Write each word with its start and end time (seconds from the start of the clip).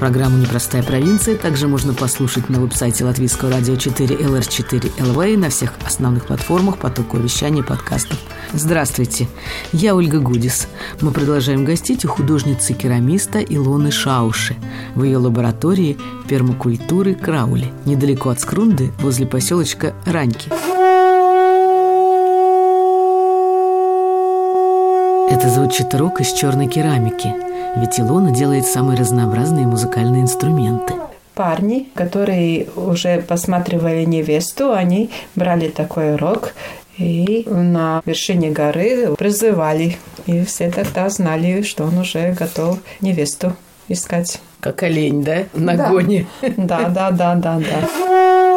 Программу 0.00 0.38
«Непростая 0.38 0.82
провинция» 0.82 1.36
также 1.36 1.68
можно 1.68 1.92
послушать 1.92 2.48
на 2.48 2.58
веб-сайте 2.58 3.04
Латвийского 3.04 3.50
радио 3.50 3.76
4 3.76 4.16
LR4 4.16 4.96
LV 4.96 5.36
на 5.36 5.50
всех 5.50 5.74
основных 5.84 6.24
платформах 6.24 6.78
потока 6.78 7.18
вещания 7.18 7.62
подкастов. 7.62 8.18
Здравствуйте, 8.54 9.28
я 9.72 9.94
Ольга 9.94 10.18
Гудис. 10.18 10.68
Мы 11.02 11.10
продолжаем 11.10 11.66
гостить 11.66 12.06
у 12.06 12.08
художницы-керамиста 12.08 13.40
Илоны 13.40 13.90
Шауши 13.90 14.56
в 14.94 15.04
ее 15.04 15.18
лаборатории 15.18 15.98
пермакультуры 16.26 17.14
Краули, 17.14 17.70
недалеко 17.84 18.30
от 18.30 18.40
Скрунды, 18.40 18.92
возле 19.00 19.26
поселочка 19.26 19.92
Раньки. 20.06 20.48
Это 25.30 25.50
звучит 25.50 25.94
рок 25.94 26.22
из 26.22 26.32
черной 26.32 26.68
керамики– 26.68 27.34
ведь 27.76 27.98
Илона 28.00 28.30
делает 28.30 28.66
самые 28.66 28.98
разнообразные 28.98 29.66
музыкальные 29.66 30.22
инструменты. 30.22 30.94
Парни, 31.34 31.88
которые 31.94 32.68
уже 32.76 33.22
посматривали 33.22 34.04
невесту, 34.04 34.72
они 34.72 35.10
брали 35.34 35.68
такой 35.68 36.16
рок 36.16 36.54
и 36.98 37.44
на 37.48 38.02
вершине 38.04 38.50
горы 38.50 39.14
призывали. 39.16 39.96
И 40.26 40.44
все 40.44 40.70
тогда 40.70 41.08
знали, 41.08 41.62
что 41.62 41.84
он 41.84 41.98
уже 41.98 42.32
готов 42.32 42.78
невесту 43.00 43.54
искать. 43.88 44.40
Как 44.60 44.82
олень, 44.82 45.24
да? 45.24 45.44
На 45.54 45.76
да. 45.76 45.88
гоне. 45.88 46.26
Да, 46.56 46.88
да, 46.88 47.10
да, 47.10 47.34
да, 47.34 47.58
да. 47.58 48.49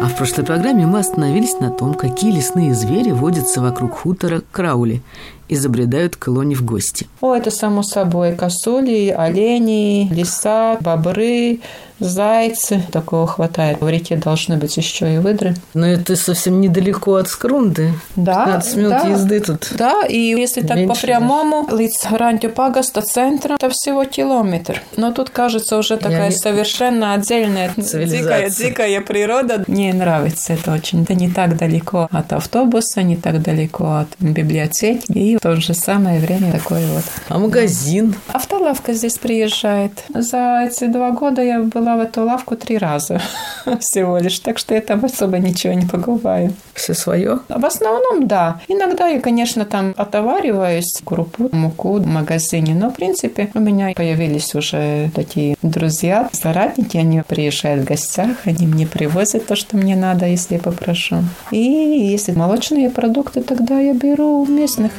А 0.00 0.06
в 0.06 0.16
прошлой 0.16 0.46
программе 0.46 0.86
мы 0.86 1.00
остановились 1.00 1.60
на 1.60 1.70
том, 1.70 1.92
какие 1.92 2.32
лесные 2.32 2.72
звери 2.74 3.10
водятся 3.10 3.60
вокруг 3.60 3.98
хутора 3.98 4.42
Краули 4.50 5.02
и 5.50 5.56
забредают 5.56 6.16
к 6.16 6.28
Илоне 6.28 6.54
в 6.54 6.64
гости. 6.64 7.08
О, 7.20 7.34
это 7.34 7.50
само 7.50 7.82
собой. 7.82 8.36
Косули, 8.36 9.08
олени, 9.08 10.08
лиса, 10.12 10.78
бобры, 10.80 11.60
зайцы. 12.00 12.82
Такого 12.90 13.26
хватает. 13.26 13.80
В 13.80 13.88
реке 13.88 14.16
должны 14.16 14.56
быть 14.56 14.76
еще 14.76 15.14
и 15.14 15.18
выдры. 15.18 15.54
Но 15.74 15.86
это 15.86 16.16
совсем 16.16 16.60
недалеко 16.60 17.14
от 17.14 17.28
Скрунды. 17.28 17.92
Да. 18.16 18.46
15 18.46 18.76
минут 18.76 18.90
да. 18.90 19.08
езды 19.08 19.40
тут. 19.40 19.68
Да, 19.76 20.02
и 20.06 20.18
если 20.18 20.62
так 20.62 20.86
по 20.88 20.94
прямому, 20.94 21.68
лиц 21.76 22.06
Рантю 22.10 22.50
Пагаста 22.50 23.02
центра, 23.02 23.54
это 23.54 23.68
всего 23.70 24.04
километр. 24.04 24.82
Но 24.96 25.12
тут 25.12 25.30
кажется 25.30 25.76
уже 25.76 25.96
такая 25.96 26.30
Я 26.30 26.36
совершенно 26.36 27.14
отдельная 27.14 27.72
дикая, 27.76 28.50
дикая 28.50 29.00
природа. 29.00 29.64
Мне 29.66 29.92
нравится 29.92 30.54
это 30.54 30.72
очень. 30.72 31.02
Это 31.02 31.14
не 31.14 31.30
так 31.30 31.56
далеко 31.56 32.08
от 32.10 32.32
автобуса, 32.32 33.02
не 33.02 33.16
так 33.16 33.42
далеко 33.42 33.98
от 33.98 34.08
библиотеки. 34.18 35.12
И 35.12 35.38
в 35.40 35.42
то 35.42 35.56
же 35.58 35.72
самое 35.72 36.20
время 36.20 36.52
такой 36.52 36.84
вот. 36.84 37.04
А 37.30 37.38
магазин? 37.38 38.14
Автолавка 38.28 38.92
здесь 38.92 39.16
приезжает. 39.16 40.04
За 40.10 40.66
эти 40.68 40.84
два 40.84 41.12
года 41.12 41.40
я 41.40 41.60
была 41.60 41.96
в 41.96 42.00
эту 42.00 42.24
лавку 42.24 42.56
три 42.56 42.76
раза 42.76 43.22
всего 43.80 44.18
лишь, 44.18 44.38
так 44.40 44.58
что 44.58 44.74
я 44.74 44.82
там 44.82 45.02
особо 45.02 45.38
ничего 45.38 45.72
не 45.72 45.86
покупаю. 45.86 46.52
Все 46.74 46.92
свое? 46.92 47.38
В 47.48 47.64
основном, 47.64 48.28
да. 48.28 48.60
Иногда 48.68 49.08
я, 49.08 49.18
конечно, 49.18 49.64
там 49.64 49.94
отовариваюсь 49.96 51.00
крупу, 51.02 51.48
муку 51.52 51.94
в 51.94 52.06
магазине, 52.06 52.74
но, 52.74 52.90
в 52.90 52.96
принципе, 52.96 53.50
у 53.54 53.60
меня 53.60 53.94
появились 53.96 54.54
уже 54.54 55.10
такие 55.14 55.56
друзья, 55.62 56.28
соратники, 56.34 56.98
они 56.98 57.22
приезжают 57.26 57.84
в 57.84 57.88
гостях, 57.88 58.36
они 58.44 58.66
мне 58.66 58.86
привозят 58.86 59.46
то, 59.46 59.56
что 59.56 59.78
мне 59.78 59.96
надо, 59.96 60.26
если 60.26 60.56
я 60.56 60.60
попрошу. 60.60 61.24
И 61.50 61.56
если 61.56 62.32
молочные 62.32 62.90
продукты, 62.90 63.40
тогда 63.40 63.80
я 63.80 63.94
беру 63.94 64.44
местных. 64.44 64.92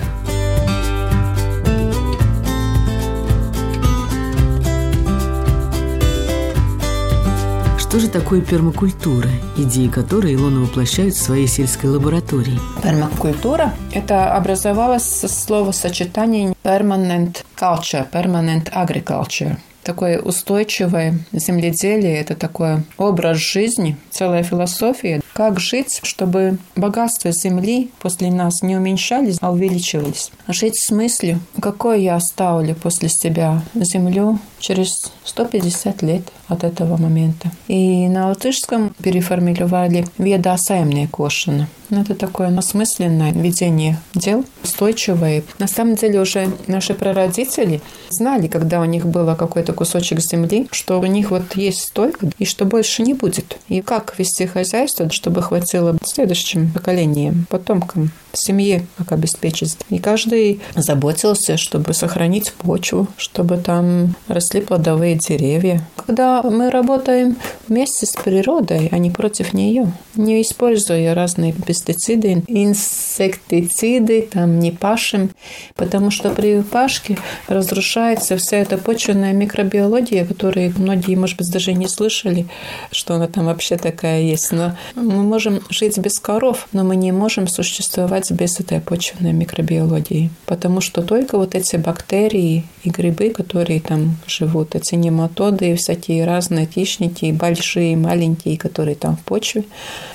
Что 7.92 8.00
же 8.00 8.08
такое 8.08 8.40
пермакультура, 8.40 9.28
идеи 9.58 9.90
которой 9.90 10.36
Илона 10.36 10.62
воплощает 10.62 11.14
в 11.14 11.22
своей 11.22 11.46
сельской 11.46 11.90
лаборатории? 11.90 12.58
Пермакультура– 12.82 13.74
это 13.92 14.34
образовалось 14.34 15.04
со 15.04 15.28
словосочетания 15.28 16.56
permanent 16.64 17.44
culture, 17.60 18.10
permanent 18.10 18.72
agriculture– 18.72 19.58
такое 19.84 20.20
устойчивое 20.20 21.20
земледелие, 21.32 22.18
это 22.18 22.36
такой 22.36 22.84
образ 22.98 23.38
жизни, 23.38 23.98
целая 24.10 24.44
философия, 24.44 25.22
как 25.34 25.60
жить, 25.60 26.00
чтобы 26.04 26.58
богатство 26.76 27.32
земли 27.32 27.92
после 28.00 28.32
нас 28.32 28.62
не 28.62 28.76
уменьшались, 28.76 29.38
а 29.42 29.52
увеличивались. 29.52 30.32
Жить 30.48 30.78
с 30.78 30.92
мыслью, 30.92 31.40
какой 31.60 32.04
я 32.04 32.16
оставлю 32.16 32.76
после 32.76 33.10
себя 33.10 33.62
землю 33.74 34.40
через 34.62 35.12
150 35.26 36.02
лет 36.04 36.22
от 36.48 36.64
этого 36.64 36.98
момента. 36.98 37.52
И 37.68 38.08
на 38.08 38.28
латышском 38.28 38.94
переформулировали 39.02 40.06
«веда 40.18 40.58
саемная 40.58 41.08
кошина». 41.08 41.68
Это 41.90 42.16
такое 42.16 42.58
осмысленное 42.58 43.34
ведение 43.34 43.98
дел, 44.14 44.46
устойчивое. 44.64 45.44
На 45.60 45.68
самом 45.68 45.96
деле 45.96 46.22
уже 46.22 46.50
наши 46.68 46.94
прародители 46.94 47.82
знали, 48.10 48.48
когда 48.48 48.80
у 48.80 48.86
них 48.86 49.06
было 49.06 49.36
какой-то 49.36 49.74
кусочек 49.74 50.20
земли, 50.22 50.68
что 50.72 51.00
у 51.02 51.06
них 51.06 51.32
вот 51.32 51.56
есть 51.56 51.82
столько, 51.82 52.30
и 52.38 52.46
что 52.46 52.66
больше 52.66 53.02
не 53.04 53.14
будет. 53.14 53.58
И 53.68 53.82
как 53.82 54.18
вести 54.18 54.46
хозяйство, 54.46 55.10
чтобы 55.10 55.42
хватило 55.42 55.98
следующим 56.06 56.72
поколениям, 56.72 57.46
потомкам 57.50 58.12
семье, 58.34 58.86
как 58.98 59.12
обеспечить. 59.12 59.78
И 59.90 60.00
каждый 60.00 60.62
заботился, 60.76 61.58
чтобы 61.58 61.94
сохранить 61.94 62.54
почву, 62.54 63.08
чтобы 63.18 63.58
там 63.58 64.16
росли 64.28 64.51
плодовые 64.60 65.16
деревья. 65.16 65.82
Когда 65.96 66.44
мы 66.44 66.70
работаем 66.70 67.38
вместе 67.68 68.06
с 68.06 68.12
природой, 68.12 68.90
а 68.92 68.98
не 68.98 69.10
против 69.10 69.54
нее, 69.54 69.92
не 70.16 70.42
используя 70.42 71.16
разные 71.16 71.54
пестициды, 71.54 72.44
инсектициды, 72.48 74.24
там 74.24 74.60
не 74.60 74.72
пашем, 74.72 75.30
потому 75.76 76.12
что 76.12 76.32
при 76.32 76.62
пашке 76.62 77.18
разрушается 77.48 78.36
вся 78.36 78.58
эта 78.58 78.78
почвенная 78.78 79.32
микробиология, 79.32 80.26
которую 80.26 80.74
многие, 80.78 81.16
может 81.16 81.38
быть, 81.38 81.52
даже 81.52 81.74
не 81.74 81.88
слышали, 81.88 82.46
что 82.92 83.16
она 83.16 83.28
там 83.28 83.46
вообще 83.46 83.78
такая 83.78 84.22
есть. 84.22 84.52
Но 84.52 84.76
мы 84.96 85.24
можем 85.24 85.62
жить 85.70 85.98
без 85.98 86.20
коров, 86.20 86.68
но 86.74 86.84
мы 86.84 86.98
не 86.98 87.12
можем 87.12 87.48
существовать 87.48 88.32
без 88.32 88.60
этой 88.60 88.82
почвенной 88.82 89.32
микробиологии. 89.32 90.30
Потому 90.46 90.82
что 90.82 91.04
только 91.04 91.38
вот 91.38 91.56
эти 91.56 91.78
бактерии 91.78 92.66
и 92.84 92.90
грибы, 92.90 93.30
которые 93.30 93.80
там 93.80 94.18
живут, 94.28 94.41
эти 94.76 94.96
нематоды 94.96 95.72
и 95.72 95.76
всякие 95.76 96.26
разные 96.26 96.66
хищники, 96.66 97.32
большие, 97.32 97.96
маленькие, 97.98 98.58
которые 98.58 98.96
там 98.96 99.18
в 99.18 99.22
почве, 99.22 99.64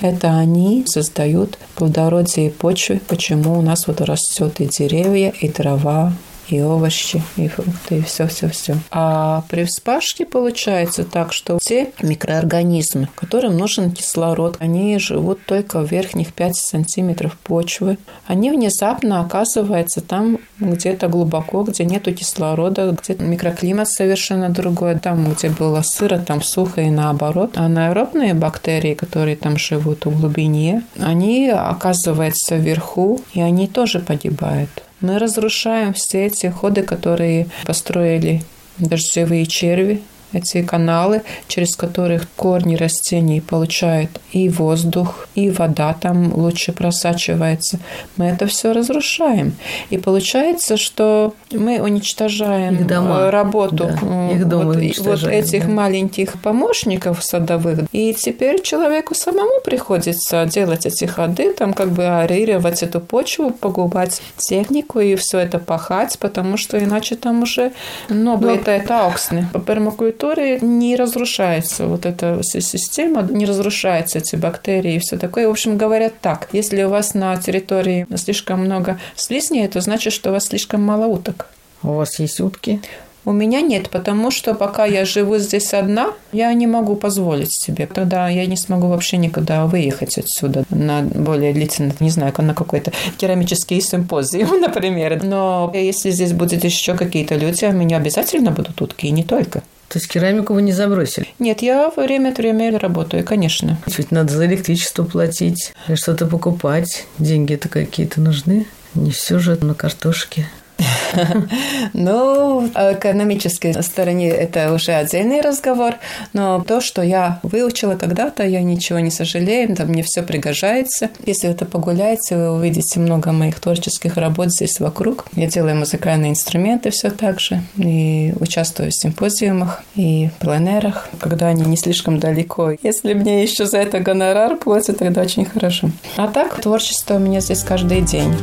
это 0.01 0.37
они 0.37 0.85
создают 0.87 1.57
плодородие 1.75 2.51
почвы, 2.51 3.01
почему 3.07 3.57
у 3.57 3.61
нас 3.61 3.87
вот 3.87 4.01
растет 4.01 4.59
и 4.59 4.65
деревья, 4.65 5.33
и 5.41 5.49
трава, 5.49 6.13
и 6.49 6.61
овощи, 6.61 7.21
и 7.35 7.47
фрукты, 7.47 7.97
и 7.97 8.01
все-все-все. 8.01 8.77
А 8.91 9.43
при 9.49 9.65
вспашке 9.65 10.25
получается 10.25 11.03
так, 11.03 11.33
что 11.33 11.59
те 11.61 11.91
микроорганизмы, 12.01 13.09
которым 13.15 13.57
нужен 13.57 13.91
кислород, 13.91 14.57
они 14.59 14.97
живут 14.99 15.45
только 15.45 15.79
в 15.79 15.91
верхних 15.91 16.33
5 16.33 16.55
сантиметров 16.55 17.37
почвы. 17.43 17.97
Они 18.25 18.51
внезапно 18.51 19.21
оказываются 19.21 20.01
там 20.01 20.39
где-то 20.59 21.07
глубоко, 21.07 21.63
где 21.63 21.85
нету 21.85 22.13
кислорода, 22.13 22.95
где 23.01 23.15
микроклимат 23.15 23.89
совершенно 23.89 24.49
другой, 24.49 24.97
там, 24.99 25.31
где 25.31 25.49
было 25.49 25.81
сыро, 25.83 26.17
там 26.17 26.41
сухо 26.41 26.81
и 26.81 26.89
наоборот. 26.89 27.53
А 27.55 27.65
анаэробные 27.65 28.33
бактерии, 28.33 28.93
которые 28.93 29.35
там 29.35 29.57
живут 29.57 30.05
в 30.05 30.19
глубине, 30.19 30.83
они 30.99 31.49
оказываются 31.49 32.55
вверху, 32.55 33.21
и 33.33 33.41
они 33.41 33.67
тоже 33.67 33.99
погибают. 33.99 34.83
Мы 34.99 35.19
разрушаем 35.19 35.93
все 35.93 36.25
эти 36.25 36.47
ходы, 36.47 36.81
которые 36.81 37.47
построили 37.65 38.41
дождевые 38.77 39.45
черви, 39.45 40.01
эти 40.33 40.61
каналы, 40.61 41.21
через 41.47 41.75
которых 41.75 42.27
корни 42.35 42.75
растений 42.75 43.41
получают 43.41 44.09
и 44.31 44.49
воздух, 44.49 45.27
и 45.35 45.49
вода 45.49 45.93
там 45.93 46.33
лучше 46.33 46.73
просачивается. 46.73 47.79
Мы 48.17 48.25
это 48.25 48.47
все 48.47 48.73
разрушаем. 48.73 49.55
И 49.89 49.97
получается, 49.97 50.77
что 50.77 51.33
мы 51.51 51.81
уничтожаем 51.81 52.75
их 52.75 52.87
дома. 52.87 53.19
Э, 53.21 53.29
работу 53.29 53.89
да, 54.01 54.31
их 54.31 54.47
дома 54.47 54.73
вот, 54.73 54.97
вот 54.99 55.23
этих 55.23 55.65
да. 55.65 55.71
маленьких 55.71 56.33
помощников 56.41 57.23
садовых. 57.23 57.79
И 57.91 58.13
теперь 58.13 58.61
человеку 58.61 59.15
самому 59.15 59.61
приходится 59.63 60.45
делать 60.45 60.85
эти 60.85 61.05
ходы, 61.05 61.53
там 61.53 61.73
как 61.73 61.91
бы 61.91 62.03
аэрировать 62.03 62.83
эту 62.83 62.99
почву, 62.99 63.51
погубать 63.51 64.21
технику 64.37 64.99
и 64.99 65.15
все 65.15 65.39
это 65.39 65.59
пахать, 65.59 66.17
потому 66.19 66.57
что 66.57 66.77
иначе 66.83 67.15
там 67.15 67.43
уже 67.43 67.71
ну, 68.09 68.37
Но... 68.37 68.51
это, 68.51 68.71
это 68.71 69.05
ауксны. 69.05 69.47
По 69.53 69.59
пермакультуре 69.59 70.16
не 70.23 70.95
разрушается 70.95 71.87
вот 71.87 72.05
эта 72.05 72.39
система, 72.43 73.21
не 73.23 73.45
разрушаются 73.45 74.19
эти 74.19 74.35
бактерии 74.35 74.95
и 74.95 74.99
все 74.99 75.17
такое. 75.17 75.47
В 75.47 75.51
общем, 75.51 75.77
говорят 75.77 76.13
так, 76.21 76.47
если 76.51 76.83
у 76.83 76.89
вас 76.89 77.13
на 77.13 77.35
территории 77.37 78.07
слишком 78.15 78.61
много 78.61 78.99
слизней, 79.15 79.67
то 79.67 79.81
значит, 79.81 80.13
что 80.13 80.29
у 80.29 80.33
вас 80.33 80.45
слишком 80.45 80.83
мало 80.83 81.05
уток. 81.07 81.47
У 81.83 81.93
вас 81.93 82.19
есть 82.19 82.39
утки? 82.39 82.81
У 83.27 83.33
меня 83.33 83.59
нет, 83.59 83.89
потому 83.89 84.31
что 84.31 84.53
пока 84.53 84.85
я 84.85 85.03
живу 85.03 85.37
здесь 85.37 85.73
одна, 85.73 86.13
я 86.31 86.53
не 86.53 86.65
могу 86.65 86.95
позволить 86.95 87.51
себе. 87.51 87.85
Тогда 87.85 88.29
я 88.29 88.45
не 88.45 88.55
смогу 88.55 88.87
вообще 88.87 89.17
никуда 89.17 89.65
выехать 89.65 90.17
отсюда 90.17 90.63
на 90.69 91.01
более 91.01 91.51
длительный, 91.51 91.93
не 91.99 92.09
знаю, 92.09 92.33
на 92.37 92.53
какой-то 92.53 92.93
керамический 93.17 93.81
симпозиум, 93.81 94.61
например. 94.61 95.21
Но 95.25 95.69
если 95.73 96.11
здесь 96.11 96.31
будет 96.31 96.63
еще 96.63 96.93
какие-то 96.93 97.35
люди, 97.35 97.65
у 97.65 97.73
меня 97.73 97.97
обязательно 97.97 98.51
будут 98.51 98.81
утки, 98.81 99.07
и 99.07 99.11
не 99.11 99.25
только. 99.25 99.61
То 99.89 99.99
есть 99.99 100.09
керамику 100.09 100.53
вы 100.53 100.61
не 100.61 100.73
забросили? 100.73 101.27
Нет, 101.39 101.61
я 101.61 101.89
время 101.95 102.29
от 102.29 102.37
времени 102.37 102.75
работаю, 102.75 103.23
конечно. 103.23 103.77
Ведь 103.87 104.11
надо 104.11 104.33
за 104.33 104.45
электричество 104.45 105.03
платить, 105.03 105.73
что-то 105.95 106.25
покупать. 106.25 107.05
Деньги-то 107.19 107.69
какие-то 107.69 108.19
нужны. 108.19 108.67
Не 108.95 109.11
все 109.11 109.39
же 109.39 109.55
на 109.63 109.73
картошке. 109.73 110.47
Ну, 111.93 112.69
о 112.73 112.93
экономической 112.93 113.73
стороне 113.81 114.29
это 114.29 114.73
уже 114.73 114.93
отдельный 114.93 115.41
разговор, 115.41 115.95
но 116.33 116.61
то, 116.61 116.81
что 116.81 117.01
я 117.01 117.39
выучила 117.43 117.95
когда-то, 117.95 118.43
я 118.43 118.61
ничего 118.61 118.99
не 118.99 119.11
сожалею, 119.11 119.75
там 119.75 119.87
мне 119.89 120.03
все 120.03 120.21
пригождается. 120.21 121.09
Если 121.25 121.49
это 121.49 121.65
погуляете, 121.65 122.35
вы 122.35 122.51
увидите 122.51 122.99
много 122.99 123.31
моих 123.31 123.59
творческих 123.59 124.17
работ 124.17 124.51
здесь 124.51 124.79
вокруг. 124.79 125.25
Я 125.33 125.47
делаю 125.47 125.75
музыкальные 125.75 126.31
инструменты 126.31 126.89
все 126.91 127.09
так 127.09 127.39
же, 127.39 127.61
и 127.77 128.33
участвую 128.39 128.91
в 128.91 128.95
симпозиумах 128.95 129.83
и 129.95 130.29
пленерах, 130.39 131.09
когда 131.19 131.47
они 131.47 131.63
не 131.63 131.77
слишком 131.77 132.19
далеко. 132.19 132.71
Если 132.83 133.13
мне 133.13 133.43
еще 133.43 133.65
за 133.65 133.77
это 133.77 133.99
гонорар 133.99 134.57
платят, 134.57 134.99
тогда 134.99 135.21
очень 135.21 135.45
хорошо. 135.45 135.89
А 136.17 136.27
так, 136.27 136.61
творчество 136.61 137.15
у 137.15 137.19
меня 137.19 137.39
здесь 137.39 137.63
каждый 137.63 138.01
день. 138.01 138.33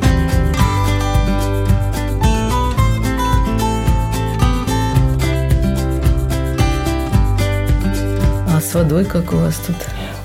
С 8.74 8.76
водой, 8.76 9.04
как 9.04 9.32
у 9.32 9.36
вас 9.36 9.54
тут? 9.64 9.76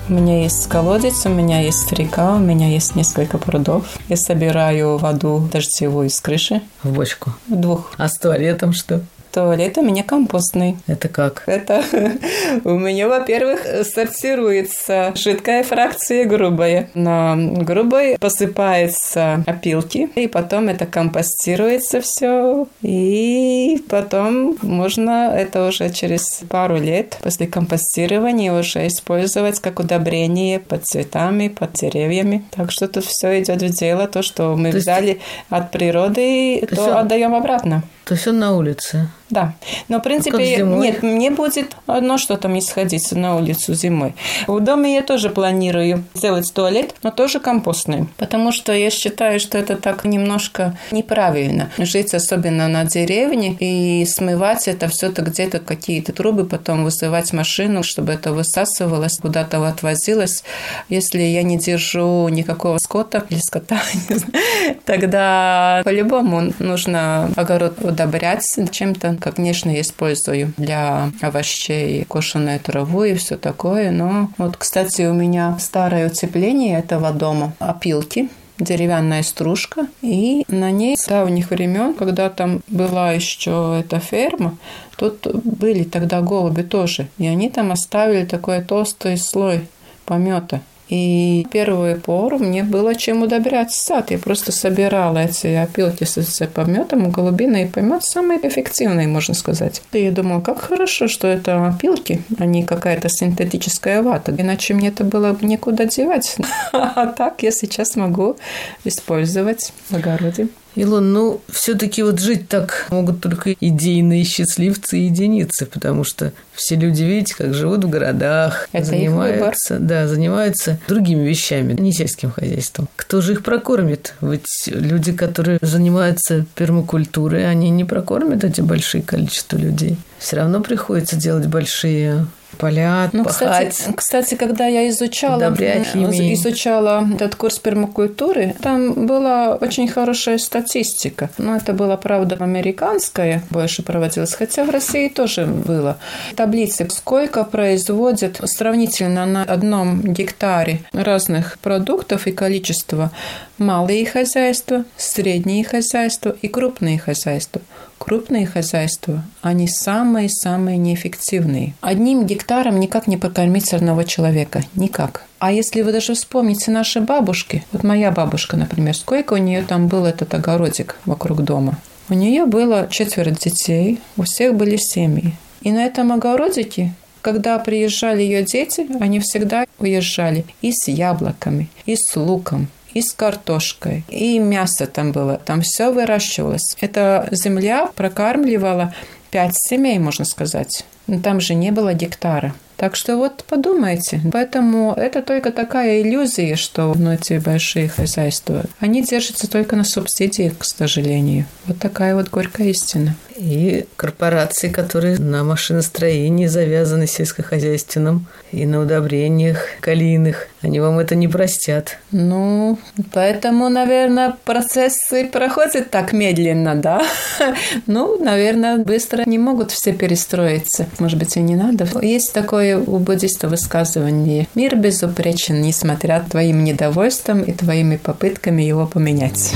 У 0.08 0.12
меня 0.12 0.42
есть 0.42 0.66
колодец, 0.66 1.24
у 1.24 1.28
меня 1.28 1.60
есть 1.60 1.92
река, 1.92 2.34
у 2.34 2.40
меня 2.40 2.66
есть 2.66 2.96
несколько 2.96 3.38
прудов. 3.38 3.84
Я 4.08 4.16
собираю 4.16 4.98
воду 4.98 5.48
дождевую 5.52 6.10
с 6.10 6.20
крыши. 6.20 6.60
В 6.82 6.92
бочку? 6.92 7.32
В 7.46 7.54
двух. 7.54 7.92
А 7.96 8.08
с 8.08 8.18
туалетом 8.18 8.72
что? 8.72 9.02
Туалет 9.32 9.78
у 9.78 9.82
меня 9.82 10.02
компостный. 10.02 10.76
Это 10.86 11.08
как? 11.08 11.44
Это 11.46 11.82
у 12.64 12.70
меня, 12.70 13.08
во-первых, 13.08 13.60
сортируется 13.84 15.12
жидкая 15.14 15.62
фракция 15.62 16.24
грубая. 16.24 16.90
На 16.94 17.36
грубой 17.36 18.18
посыпается 18.18 19.44
опилки, 19.46 20.08
и 20.14 20.26
потом 20.26 20.68
это 20.68 20.86
компостируется 20.86 22.00
все, 22.00 22.66
и 22.82 23.82
потом 23.88 24.56
можно 24.62 25.32
это 25.34 25.66
уже 25.66 25.90
через 25.90 26.42
пару 26.48 26.76
лет 26.76 27.18
после 27.22 27.46
компостирования 27.46 28.52
уже 28.52 28.86
использовать 28.86 29.60
как 29.60 29.78
удобрение 29.78 30.58
под 30.58 30.84
цветами, 30.86 31.48
под 31.48 31.74
деревьями. 31.74 32.44
Так 32.50 32.70
что 32.72 32.88
тут 32.88 33.04
все 33.04 33.40
идет 33.40 33.62
в 33.62 33.68
дело. 33.68 34.08
То, 34.08 34.22
что 34.22 34.56
мы 34.56 34.72
то 34.72 34.78
взяли 34.78 35.06
есть... 35.08 35.20
от 35.48 35.70
природы, 35.70 36.66
то, 36.68 36.76
то 36.76 36.98
отдаем 36.98 37.34
обратно. 37.34 37.82
То 38.04 38.14
есть 38.14 38.26
он 38.26 38.40
на 38.40 38.56
улице? 38.56 39.08
Да. 39.30 39.54
Но, 39.88 39.98
в 39.98 40.02
принципе, 40.02 40.36
а 40.36 40.62
нет, 40.62 41.02
мне 41.02 41.30
будет 41.30 41.76
одно 41.86 42.18
что-то 42.18 42.48
мне 42.48 42.60
сходиться 42.60 43.16
на 43.16 43.36
улицу 43.36 43.74
зимой. 43.74 44.14
В 44.46 44.60
доме 44.60 44.94
я 44.94 45.02
тоже 45.02 45.30
планирую 45.30 46.04
сделать 46.14 46.52
туалет, 46.52 46.94
но 47.02 47.10
тоже 47.10 47.38
компостный. 47.40 48.08
Потому 48.16 48.52
что 48.52 48.72
я 48.72 48.90
считаю, 48.90 49.38
что 49.38 49.56
это 49.56 49.76
так 49.76 50.04
немножко 50.04 50.76
неправильно. 50.90 51.70
Жить 51.78 52.12
особенно 52.14 52.68
на 52.68 52.84
деревне 52.84 53.56
и 53.58 54.04
смывать 54.06 54.66
это 54.68 54.88
все-то 54.88 55.22
где-то 55.22 55.60
какие-то 55.60 56.12
трубы, 56.12 56.44
потом 56.44 56.84
вызывать 56.84 57.32
машину, 57.32 57.82
чтобы 57.82 58.12
это 58.12 58.32
высасывалось, 58.32 59.18
куда-то 59.18 59.64
отвозилось. 59.66 60.42
Если 60.88 61.22
я 61.22 61.42
не 61.42 61.58
держу 61.58 62.28
никакого 62.28 62.78
скота 62.78 63.24
или 63.30 63.38
скота, 63.38 63.80
тогда 64.84 65.82
по-любому 65.84 66.52
нужно 66.58 67.30
огород 67.36 67.78
удобрять 67.82 68.44
чем-то, 68.70 69.16
как, 69.20 69.36
конечно, 69.36 69.70
я 69.70 69.80
использую 69.80 70.52
для 70.56 71.10
овощей 71.20 72.04
кошеную 72.04 72.60
траву 72.60 73.04
и 73.04 73.14
все 73.14 73.36
такое. 73.36 73.90
Но 73.90 74.30
вот, 74.38 74.56
кстати, 74.56 75.02
у 75.02 75.12
меня 75.12 75.56
старое 75.60 76.08
утепление 76.08 76.78
этого 76.78 77.12
дома, 77.12 77.52
опилки, 77.58 78.28
деревянная 78.58 79.22
стружка, 79.22 79.86
и 80.02 80.44
на 80.48 80.70
ней 80.70 80.96
с 80.96 81.06
давних 81.06 81.50
времен, 81.50 81.94
когда 81.94 82.28
там 82.30 82.60
была 82.68 83.12
еще 83.12 83.82
эта 83.84 83.98
ферма, 83.98 84.58
тут 84.96 85.26
были 85.44 85.84
тогда 85.84 86.20
голуби 86.20 86.62
тоже, 86.62 87.08
и 87.18 87.26
они 87.26 87.48
там 87.48 87.72
оставили 87.72 88.24
такой 88.24 88.62
толстый 88.62 89.16
слой 89.16 89.68
помета. 90.04 90.60
И 90.90 91.46
первую 91.52 92.00
пору 92.00 92.38
мне 92.38 92.64
было 92.64 92.96
чем 92.96 93.22
удобрять 93.22 93.72
сад. 93.72 94.10
Я 94.10 94.18
просто 94.18 94.50
собирала 94.50 95.18
эти 95.18 95.46
опилки 95.46 96.02
с 96.02 96.46
пометом. 96.48 97.10
Голубиный 97.10 97.66
помет 97.66 98.02
самый 98.02 98.38
эффективный, 98.38 99.06
можно 99.06 99.34
сказать. 99.34 99.82
И 99.92 100.02
я 100.02 100.10
думала, 100.10 100.40
как 100.40 100.60
хорошо, 100.60 101.06
что 101.06 101.28
это 101.28 101.64
опилки, 101.68 102.22
а 102.38 102.44
не 102.44 102.64
какая-то 102.64 103.08
синтетическая 103.08 104.02
вата. 104.02 104.34
Иначе 104.36 104.74
мне 104.74 104.88
это 104.88 105.04
было 105.04 105.32
бы 105.32 105.46
некуда 105.46 105.84
девать. 105.84 106.36
А 106.72 107.06
так 107.06 107.42
я 107.42 107.52
сейчас 107.52 107.94
могу 107.96 108.36
использовать 108.84 109.72
в 109.88 109.94
огороде. 109.94 110.48
Илон, 110.74 111.12
ну, 111.12 111.40
все-таки 111.48 112.02
вот 112.02 112.20
жить 112.20 112.48
так 112.48 112.86
могут 112.90 113.20
только 113.20 113.54
идейные 113.58 114.24
счастливцы 114.24 114.98
и 114.98 115.04
единицы, 115.04 115.66
потому 115.66 116.04
что 116.04 116.32
все 116.54 116.76
люди, 116.76 117.02
видите, 117.02 117.34
как 117.36 117.54
живут 117.54 117.84
в 117.84 117.88
городах, 117.88 118.68
Это 118.72 118.86
занимаются, 118.86 119.78
да, 119.78 120.06
занимаются 120.06 120.78
другими 120.86 121.26
вещами, 121.26 121.72
не 121.72 121.92
сельским 121.92 122.30
хозяйством. 122.30 122.88
Кто 122.96 123.20
же 123.20 123.32
их 123.32 123.42
прокормит? 123.42 124.14
Ведь 124.20 124.46
люди, 124.66 125.12
которые 125.12 125.58
занимаются 125.62 126.44
пермакультурой, 126.54 127.50
они 127.50 127.70
не 127.70 127.84
прокормят 127.84 128.44
эти 128.44 128.60
большие 128.60 129.02
количества 129.02 129.56
людей. 129.56 129.96
Все 130.18 130.36
равно 130.36 130.60
приходится 130.60 131.16
делать 131.16 131.46
большие 131.46 132.26
поля, 132.58 133.10
ну, 133.12 133.24
пахать. 133.24 133.74
Кстати, 133.74 133.94
кстати, 133.96 134.34
когда 134.34 134.66
я 134.66 134.88
изучала, 134.88 135.52
изучала 135.52 137.06
этот 137.14 137.36
курс 137.36 137.58
пермакультуры, 137.58 138.54
там 138.60 139.06
была 139.06 139.56
очень 139.56 139.88
хорошая 139.88 140.38
статистика. 140.38 141.30
Но 141.38 141.56
это 141.56 141.72
была, 141.72 141.96
правда, 141.96 142.36
американская 142.40 143.42
больше 143.50 143.82
проводилась, 143.82 144.34
хотя 144.34 144.64
в 144.64 144.70
России 144.70 145.08
тоже 145.08 145.46
было. 145.46 145.98
Таблицы, 146.36 146.88
сколько 146.90 147.44
производят 147.44 148.40
сравнительно 148.44 149.26
на 149.26 149.42
одном 149.42 150.02
гектаре 150.02 150.80
разных 150.92 151.58
продуктов 151.58 152.26
и 152.26 152.32
количество 152.32 153.10
малые 153.58 154.06
хозяйства, 154.06 154.84
средние 154.96 155.64
хозяйства 155.64 156.34
и 156.42 156.48
крупные 156.48 156.98
хозяйства. 156.98 157.60
Крупные 158.00 158.46
хозяйства, 158.46 159.22
они 159.42 159.68
самые-самые 159.68 160.78
неэффективные. 160.78 161.74
Одним 161.82 162.24
гектаром 162.24 162.80
никак 162.80 163.06
не 163.06 163.18
покормить 163.18 163.74
одного 163.74 164.04
человека. 164.04 164.62
Никак. 164.74 165.26
А 165.38 165.52
если 165.52 165.82
вы 165.82 165.92
даже 165.92 166.14
вспомните 166.14 166.70
наши 166.70 167.02
бабушки, 167.02 167.62
вот 167.72 167.84
моя 167.84 168.10
бабушка, 168.10 168.56
например, 168.56 168.96
сколько 168.96 169.34
у 169.34 169.36
нее 169.36 169.62
там 169.62 169.86
был 169.86 170.06
этот 170.06 170.32
огородик 170.32 170.96
вокруг 171.04 171.42
дома? 171.44 171.78
У 172.08 172.14
нее 172.14 172.46
было 172.46 172.88
четверо 172.90 173.32
детей, 173.32 174.00
у 174.16 174.22
всех 174.22 174.54
были 174.54 174.76
семьи. 174.76 175.34
И 175.60 175.70
на 175.70 175.84
этом 175.84 176.10
огородике 176.10 176.94
когда 177.22 177.58
приезжали 177.58 178.22
ее 178.22 178.42
дети, 178.42 178.86
они 178.98 179.20
всегда 179.20 179.66
уезжали 179.78 180.46
и 180.62 180.72
с 180.72 180.88
яблоками, 180.88 181.68
и 181.84 181.94
с 181.94 182.16
луком, 182.16 182.68
и 182.94 183.02
с 183.02 183.12
картошкой, 183.12 184.04
и 184.08 184.38
мясо 184.38 184.86
там 184.86 185.12
было. 185.12 185.40
Там 185.44 185.62
все 185.62 185.92
выращивалось. 185.92 186.76
Эта 186.80 187.28
земля 187.30 187.90
прокармливала 187.94 188.94
пять 189.30 189.56
семей, 189.56 189.98
можно 189.98 190.24
сказать. 190.24 190.84
Там 191.22 191.40
же 191.40 191.54
не 191.54 191.70
было 191.70 191.94
гектара. 191.94 192.54
Так 192.80 192.96
что 192.96 193.18
вот 193.18 193.44
подумайте. 193.46 194.22
Поэтому 194.32 194.94
это 194.94 195.20
только 195.20 195.52
такая 195.52 196.00
иллюзия, 196.00 196.56
что 196.56 196.94
ну, 196.96 197.12
эти 197.12 197.36
большие 197.36 197.90
хозяйства, 197.90 198.64
они 198.78 199.02
держатся 199.02 199.50
только 199.50 199.76
на 199.76 199.84
субсидиях, 199.84 200.56
к 200.56 200.64
сожалению. 200.64 201.44
Вот 201.66 201.78
такая 201.78 202.14
вот 202.14 202.30
горькая 202.30 202.68
истина. 202.68 203.16
И 203.36 203.84
корпорации, 203.96 204.70
которые 204.70 205.18
на 205.18 205.44
машиностроении 205.44 206.46
завязаны 206.46 207.06
сельскохозяйственным 207.06 208.26
и 208.50 208.64
на 208.64 208.80
удобрениях 208.80 209.58
калийных, 209.80 210.48
они 210.62 210.80
вам 210.80 210.98
это 210.98 211.14
не 211.14 211.28
простят. 211.28 211.98
Ну, 212.10 212.78
поэтому, 213.12 213.68
наверное, 213.68 214.36
процессы 214.44 215.26
проходят 215.26 215.90
так 215.90 216.12
медленно, 216.12 216.74
да? 216.74 217.02
Ну, 217.86 218.22
наверное, 218.22 218.78
быстро 218.78 219.24
не 219.26 219.38
могут 219.38 219.70
все 219.70 219.92
перестроиться. 219.92 220.86
Может 220.98 221.18
быть, 221.18 221.36
и 221.36 221.40
не 221.40 221.56
надо. 221.56 221.86
Есть 222.02 222.32
такое 222.32 222.78
у 222.78 222.98
буддиста 222.98 223.48
высказывание. 223.48 224.46
Мир 224.54 224.76
безупречен, 224.76 225.60
несмотря 225.60 226.24
твоим 226.28 226.62
недовольством 226.64 227.42
и 227.42 227.52
твоими 227.52 227.96
попытками 227.96 228.62
его 228.62 228.86
поменять. 228.86 229.54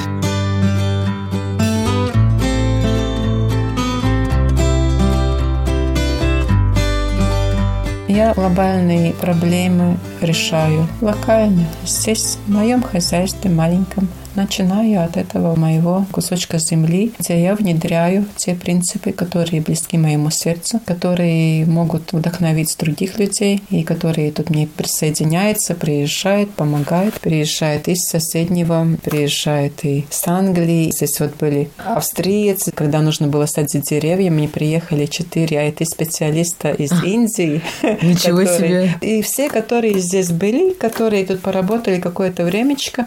Я 8.15 8.33
глобальные 8.33 9.13
проблемы 9.13 9.99
решаю. 10.21 10.87
Локально, 11.01 11.67
здесь, 11.85 12.39
в 12.47 12.53
моем 12.53 12.81
хозяйстве 12.81 13.51
маленьком– 13.51 14.07
начинаю 14.37 15.05
от 15.05 15.17
этого 15.17 15.57
моего 15.57 16.07
кусочка 16.11 16.59
земли, 16.59 17.13
где 17.19 17.43
я 17.43 17.55
внедряю 17.55 18.27
те 18.37 18.55
принципы, 18.55 19.13
которые 19.13 19.61
близки 19.61 19.99
моему 19.99 20.31
сердцу, 20.31 20.81
которые 20.85 21.67
могут 21.67 22.13
вдохновить 22.13 22.77
других 22.79 23.19
людей 23.19 23.63
и 23.71 23.83
которые 23.83 24.33
тут 24.33 24.51
мне 24.51 24.67
присоединяются, 24.67 25.75
приезжают, 25.75 26.51
помогают, 26.51 27.21
приезжают 27.21 27.89
из 27.89 28.05
соседнего, 28.09 28.87
приезжают 29.03 29.85
и 29.85 30.07
с 30.11 30.27
Англии. 30.27 30.91
Здесь 30.91 31.21
вот 31.21 31.37
были 31.37 31.71
австриец, 31.79 32.71
когда 32.75 33.01
нужно 33.01 33.29
было 33.29 33.47
садить 33.47 33.85
деревья, 33.91 34.31
мне 34.31 34.49
приехали 34.49 35.07
четыре 35.07 35.69
IT-специалиста 35.69 36.71
из 36.71 36.93
Индии. 37.03 37.63
Ничего 38.03 38.39
которые... 38.39 38.49
себе! 38.49 38.95
И 39.01 39.23
все, 39.23 39.49
которые 39.49 39.99
здесь 40.01 40.31
были, 40.31 40.73
которые 40.73 41.25
тут 41.27 41.41
поработали 41.41 42.01
какое-то 42.01 42.45
времечко, 42.45 43.07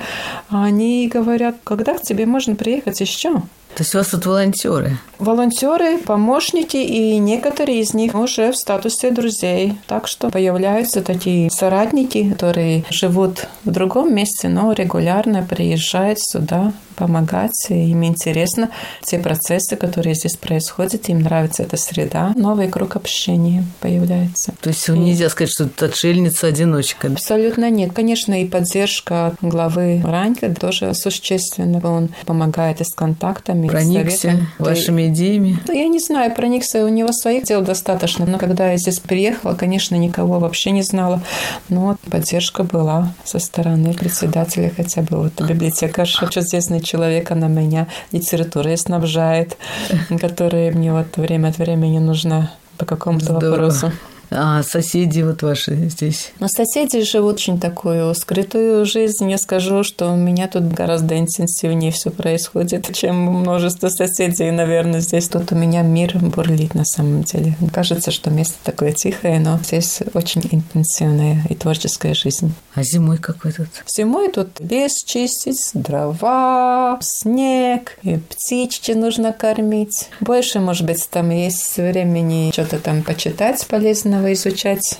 они 0.50 1.10
говорят, 1.22 1.56
когда 1.64 1.98
к 1.98 2.02
тебе 2.02 2.26
можно 2.26 2.56
приехать 2.56 3.02
еще? 3.02 3.42
То 3.76 3.84
есть 3.84 3.94
у 3.94 4.00
вас 4.00 4.08
тут 4.08 4.26
волонтеры? 4.26 4.98
Волонтеры, 5.20 5.98
помощники, 6.00 6.78
и 6.78 7.18
некоторые 7.18 7.82
из 7.82 7.94
них 7.94 8.16
уже 8.16 8.52
в 8.52 8.58
статусе 8.58 9.12
друзей. 9.12 9.78
Так 9.88 10.08
что 10.08 10.30
появляются 10.30 11.02
такие 11.02 11.50
соратники, 11.52 12.30
которые 12.30 12.86
живут 12.90 13.48
в 13.64 13.72
другом 13.72 14.14
месте, 14.14 14.48
но 14.48 14.72
регулярно 14.72 15.46
приезжают 15.48 16.20
сюда 16.20 16.74
помогать, 16.98 17.68
и 17.70 17.92
им 17.92 18.04
интересно 18.04 18.70
те 19.04 19.20
процессы, 19.20 19.76
которые 19.76 20.16
здесь 20.16 20.36
происходят, 20.36 21.08
им 21.10 21.20
нравится 21.20 21.64
эта 21.64 21.78
среда, 21.78 22.34
новый 22.36 22.68
круг 22.68 22.96
общения 22.96 23.64
появляется. 23.80 24.54
То 24.62 24.70
есть 24.70 24.90
и... 24.90 24.92
нельзя 24.94 25.30
сказать, 25.30 25.54
что 25.54 25.66
это 25.66 25.86
отшельница-одиночка? 25.86 27.08
Абсолютно 27.08 27.70
нет. 27.70 27.94
Конечно, 27.94 28.42
и 28.42 28.48
поддержка 28.48 29.36
главы 29.42 30.02
Ранька 30.04 30.54
тоже 30.54 30.94
существенна. 30.96 31.80
Он 31.88 32.10
помогает 32.26 32.82
и 32.82 32.84
с 32.84 32.94
контактами, 32.94 33.57
Проникся 33.66 34.32
и 34.60 34.62
вашими 34.62 35.08
идеями? 35.08 35.60
Ну, 35.68 35.74
я 35.74 35.88
не 35.88 36.00
знаю, 36.00 36.36
проникся, 36.36 36.86
у 36.86 36.90
него 36.90 37.12
своих 37.12 37.46
дел 37.46 37.64
достаточно, 37.64 38.26
но 38.28 38.38
когда 38.38 38.72
я 38.72 38.78
здесь 38.78 39.00
приехала, 39.00 39.56
конечно, 39.56 39.96
никого 39.96 40.38
вообще 40.38 40.70
не 40.72 40.84
знала, 40.84 41.24
но 41.70 41.98
поддержка 42.12 42.64
была 42.64 43.14
со 43.24 43.40
стороны 43.40 43.94
председателя 43.94 44.72
хотя 44.76 45.02
бы, 45.02 45.18
вот 45.24 45.42
библиотекарша, 45.42 46.28
здесь 46.42 46.68
человек, 46.84 47.32
она 47.32 47.48
меня. 47.48 47.88
Литературой 48.12 48.78
снабжает, 48.78 49.58
которая 50.22 50.72
мне 50.72 50.92
вот 50.92 51.18
время 51.18 51.50
от 51.50 51.58
времени 51.58 52.00
нужна 52.00 52.52
по 52.78 52.86
какому-то 52.86 53.34
вопросу. 53.34 53.92
А 54.30 54.64
соседи 54.64 55.22
вот 55.22 55.42
ваши 55.44 55.76
здесь? 55.90 56.32
Ну, 56.40 56.48
соседи 56.48 57.02
живут 57.02 57.38
очень 57.38 57.60
такую 57.60 58.16
скрытую 58.16 58.84
жизнь. 58.86 59.30
Я 59.30 59.38
скажу, 59.38 59.84
что 59.84 60.12
у 60.12 60.16
меня 60.16 60.48
тут 60.48 60.64
гораздо 60.64 61.20
интенсивнее 61.20 61.92
все 61.92 62.10
происходит, 62.10 62.92
чем 62.96 63.30
у 63.30 63.32
множества 63.32 63.90
соседей. 63.90 64.50
Наверное, 64.50 65.02
здесь 65.02 65.30
тут 65.30 65.52
у 65.52 65.56
меня 65.56 65.84
мир 65.84 66.18
бурлит 66.18 66.74
на 66.74 66.84
самом 66.84 67.24
деле. 67.24 67.56
Кажется, 67.72 68.10
что 68.10 68.32
место 68.32 68.56
такое 68.64 68.92
тихое, 68.92 69.40
но 69.40 69.60
здесь 69.64 70.00
очень 70.16 70.42
интенсивная 70.52 71.44
и 71.48 71.54
творческая 71.54 72.16
жизнь. 72.16 72.54
А 72.74 72.82
зимой 72.82 73.18
какой 73.20 73.52
тут? 73.52 73.70
Зимой 73.88 74.32
тут 74.32 74.60
лес 74.60 75.04
чистить, 75.06 75.70
дрова, 75.76 76.98
снег, 77.02 78.00
и 78.02 78.18
птички 78.18 78.94
нужно 78.94 79.32
кормить. 79.32 80.10
Больше, 80.22 80.60
может 80.60 80.88
быть, 80.88 81.08
там 81.10 81.30
есть 81.30 81.78
времени 81.78 82.50
что-то 82.52 82.80
там 82.80 83.04
почитать 83.04 83.66
полезно 83.68 84.17
заново 84.18 84.34
изучать. 84.34 85.00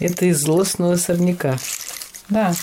Это 0.00 0.26
из 0.26 0.40
злостного 0.40 0.96
сорняка. 0.96 1.58
Да. 2.28 2.54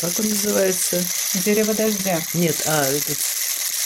Как 0.00 0.18
он 0.18 0.28
называется? 0.28 1.02
Дерево 1.44 1.74
дождя. 1.74 2.20
Нет, 2.34 2.56
а, 2.66 2.84
этот... 2.84 3.18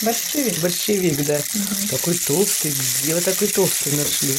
Борщевик. 0.02 0.58
Борщевик, 0.58 1.24
да. 1.24 1.36
Угу. 1.36 1.88
Такой 1.90 2.14
толстый. 2.18 2.74
Где 3.02 3.14
вы 3.14 3.20
такой 3.20 3.48
толстый 3.48 3.92
нашли? 3.92 4.38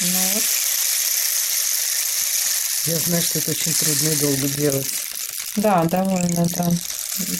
Ну 0.00 0.18
вот. 0.34 0.44
Я 2.86 2.96
знаю, 2.96 3.22
что 3.22 3.38
это 3.38 3.50
очень 3.50 3.72
трудно 3.72 4.08
и 4.08 4.16
долго 4.16 4.48
делать. 4.48 4.88
Да, 5.56 5.84
довольно, 5.84 6.46
да. 6.46 6.70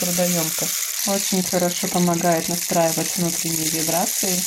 Трудоемко. 0.00 0.66
Очень 1.06 1.42
хорошо 1.42 1.88
помогает 1.88 2.48
настраивать 2.48 3.16
внутренние 3.16 3.68
вибрации, 3.68 4.42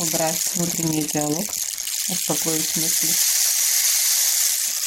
убрать 0.00 0.50
внутренний 0.54 1.04
диалог 1.04 1.46
успокоить 2.10 2.76
мысли. 2.76 3.30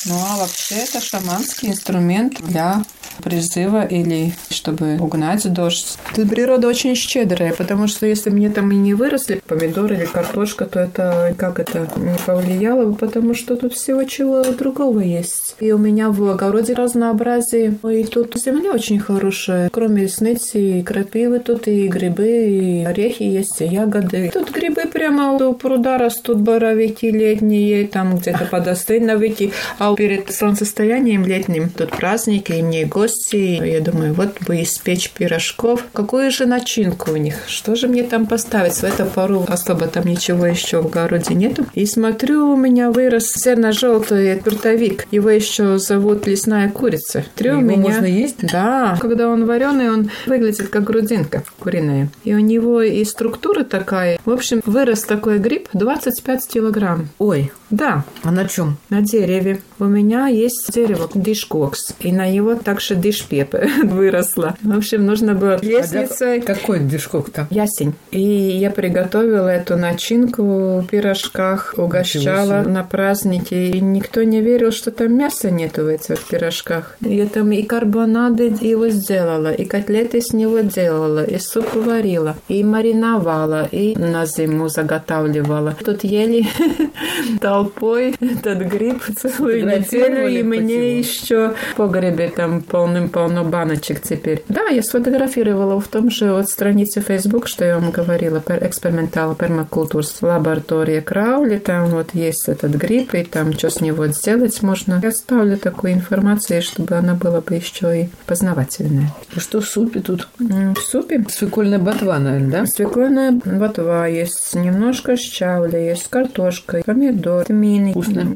Ну 0.05 0.15
а 0.21 0.37
вообще 0.37 0.75
это 0.75 0.99
шаманский 0.99 1.69
инструмент 1.69 2.41
для 2.41 2.83
призыва 3.23 3.85
или 3.85 4.35
чтобы 4.63 4.97
угнать 4.97 5.51
дождь. 5.51 5.97
Тут 6.15 6.29
природа 6.29 6.69
очень 6.69 6.95
щедрая, 6.95 7.53
потому 7.53 7.87
что 7.87 8.05
если 8.05 8.29
мне 8.29 8.49
там 8.49 8.71
и 8.71 8.75
не 8.75 8.93
выросли 8.93 9.41
помидоры 9.45 9.95
или 9.95 10.05
картошка, 10.05 10.65
то 10.65 10.79
это 10.79 11.35
как 11.37 11.59
это 11.59 11.89
не 11.97 12.17
повлияло 12.25 12.85
бы, 12.85 12.95
потому 12.95 13.33
что 13.33 13.57
тут 13.57 13.73
всего 13.73 14.05
чего 14.05 14.41
другого 14.43 15.01
есть. 15.01 15.55
И 15.59 15.73
у 15.73 15.77
меня 15.77 16.09
в 16.09 16.29
огороде 16.29 16.73
разнообразие. 16.73 17.77
И 17.89 18.03
тут 18.05 18.35
земля 18.37 18.71
очень 18.71 18.99
хорошая. 18.99 19.69
Кроме 19.69 20.07
сныти 20.07 20.57
и 20.79 20.83
крапивы 20.83 21.39
тут 21.39 21.67
и 21.67 21.89
грибы, 21.89 22.27
и 22.27 22.85
орехи 22.85 23.23
есть, 23.23 23.59
и 23.59 23.65
ягоды. 23.65 24.31
Тут 24.33 24.51
грибы 24.51 24.83
прямо 24.85 25.33
у 25.33 25.53
пруда 25.53 25.97
растут, 25.97 26.39
боровики 26.39 27.11
летние, 27.11 27.85
там 27.85 28.15
где-то 28.15 28.45
подостыновики. 28.45 29.51
А 29.77 29.93
перед 29.95 30.33
солнцестоянием 30.33 31.25
летним 31.25 31.69
тут 31.69 31.91
праздники, 31.91 32.53
и 32.53 32.61
мне 32.61 32.85
гости. 32.85 33.61
Я 33.65 33.81
думаю, 33.81 34.13
вот 34.13 34.39
бы 34.47 34.52
испечь 34.61 35.11
пирожков. 35.11 35.85
Какую 35.93 36.31
же 36.31 36.45
начинку 36.45 37.11
у 37.11 37.15
них? 37.17 37.35
Что 37.47 37.75
же 37.75 37.87
мне 37.87 38.03
там 38.03 38.27
поставить? 38.27 38.73
В 38.73 38.83
эту 38.83 39.05
пару 39.05 39.45
особо 39.47 39.87
там 39.87 40.05
ничего 40.05 40.45
еще 40.45 40.81
в 40.81 40.87
огороде 40.87 41.33
нету. 41.33 41.65
И 41.73 41.85
смотрю, 41.85 42.51
у 42.51 42.55
меня 42.55 42.91
вырос 42.91 43.31
серно-желтый 43.33 44.39
трутовик. 44.39 45.07
Его 45.11 45.29
еще 45.29 45.77
зовут 45.77 46.27
лесная 46.27 46.69
курица. 46.69 47.23
Смотрю, 47.35 47.57
у 47.57 47.61
меня... 47.61 47.77
можно 47.77 48.05
есть? 48.05 48.45
Да. 48.51 48.97
Когда 48.99 49.29
он 49.29 49.45
вареный, 49.45 49.89
он 49.89 50.09
выглядит 50.25 50.69
как 50.69 50.83
грудинка 50.83 51.43
куриная. 51.59 52.09
И 52.23 52.33
у 52.33 52.39
него 52.39 52.81
и 52.81 53.03
структура 53.05 53.63
такая. 53.63 54.19
В 54.25 54.31
общем, 54.31 54.61
вырос 54.65 55.03
такой 55.03 55.39
гриб 55.39 55.69
25 55.73 56.47
килограмм. 56.47 57.09
Ой. 57.19 57.51
Да. 57.73 58.03
А 58.23 58.31
на 58.31 58.47
чем? 58.47 58.77
На 58.89 59.01
дереве. 59.01 59.59
У 59.79 59.85
меня 59.85 60.27
есть 60.27 60.71
дерево 60.71 61.09
дишкокс, 61.15 61.95
и 61.99 62.11
на 62.11 62.29
него 62.29 62.53
также 62.53 62.95
дишпепе 62.95 63.67
выросло. 63.83 64.55
В 64.61 64.77
общем, 64.77 65.05
нужно 65.07 65.33
было 65.33 65.59
лестницей... 65.59 66.39
А 66.39 66.41
какой 66.41 66.81
дишкок-то? 66.81 67.47
Ясень. 67.49 67.95
И 68.11 68.21
я 68.21 68.69
приготовила 68.69 69.47
эту 69.47 69.75
начинку 69.75 70.43
в 70.81 70.85
пирожках, 70.85 71.73
угощала 71.75 72.61
на 72.61 72.83
празднике, 72.83 73.71
и 73.71 73.81
никто 73.81 74.21
не 74.21 74.41
верил, 74.41 74.71
что 74.71 74.91
там 74.91 75.17
мяса 75.17 75.49
нету 75.49 75.85
в 75.85 75.87
этих 75.87 76.23
пирожках. 76.27 76.95
Я 77.01 77.25
там 77.25 77.51
и 77.51 77.63
карбонады 77.63 78.55
его 78.61 78.89
сделала, 78.89 79.51
и 79.51 79.65
котлеты 79.65 80.21
с 80.21 80.31
него 80.31 80.59
делала, 80.59 81.23
и 81.23 81.39
суп 81.39 81.73
варила, 81.73 82.35
и 82.47 82.63
мариновала, 82.63 83.67
и 83.71 83.95
на 83.97 84.27
зиму 84.27 84.69
заготавливала. 84.69 85.75
Тут 85.83 86.03
ели 86.03 86.45
толпой 87.63 88.15
этот 88.19 88.59
гриб 88.59 89.01
целую 89.15 89.65
неделю, 89.65 90.27
и 90.27 90.43
мне 90.43 90.99
еще 90.99 91.53
в 91.71 91.75
погребе 91.75 92.29
там 92.29 92.61
полным-полно 92.61 93.43
баночек 93.43 94.01
теперь. 94.01 94.43
Да, 94.49 94.67
я 94.67 94.83
сфотографировала 94.83 95.79
в 95.79 95.87
том 95.87 96.09
же 96.09 96.31
вот 96.31 96.49
странице 96.49 97.01
Facebook, 97.01 97.47
что 97.47 97.65
я 97.65 97.79
вам 97.79 97.91
говорила, 97.91 98.43
экспериментал 98.61 99.35
пермакультурс 99.35 100.21
лаборатория 100.21 101.01
Краули, 101.01 101.57
там 101.57 101.89
вот 101.89 102.09
есть 102.13 102.47
этот 102.47 102.71
гриб, 102.71 103.13
и 103.13 103.23
там 103.23 103.53
что 103.53 103.69
с 103.69 103.81
него 103.81 104.07
сделать 104.07 104.61
можно. 104.61 104.99
Я 105.03 105.11
ставлю 105.11 105.57
такую 105.57 105.93
информацию, 105.93 106.61
чтобы 106.61 106.95
она 106.95 107.13
была 107.13 107.41
бы 107.41 107.55
еще 107.55 108.03
и 108.03 108.09
познавательная. 108.25 109.13
Что 109.37 109.61
в 109.61 109.65
супе 109.65 109.99
тут? 109.99 110.27
В 110.39 110.75
супе? 110.77 111.23
Свекольная 111.29 111.79
ботва, 111.79 112.19
наверное, 112.19 112.51
да? 112.51 112.65
Свекольная 112.65 113.31
ботва 113.31 114.07
есть, 114.07 114.55
немножко 114.55 115.15
щавля, 115.17 115.79
есть 115.79 116.07
картошка, 116.09 116.81
помидор, 116.85 117.45
тмины. 117.53 117.91
Вкусно. 117.91 118.35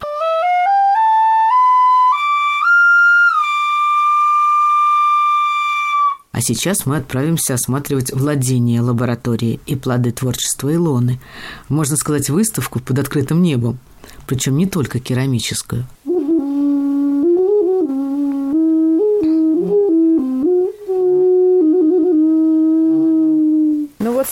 А 6.32 6.42
сейчас 6.42 6.86
мы 6.86 6.98
отправимся 6.98 7.56
осматривать 7.56 8.14
владение 8.14 8.82
лаборатории 8.82 9.60
и 9.66 9.76
плоды 9.76 10.12
творчества 10.12 10.74
Илоны. 10.74 11.20
Можно 11.68 11.98
сказать, 11.98 12.30
выставку 12.30 12.80
под 12.80 13.00
открытым 13.00 13.42
небом. 13.42 13.80
Причем 14.28 14.56
не 14.56 14.68
только 14.68 15.00
керамическую. 15.00 15.88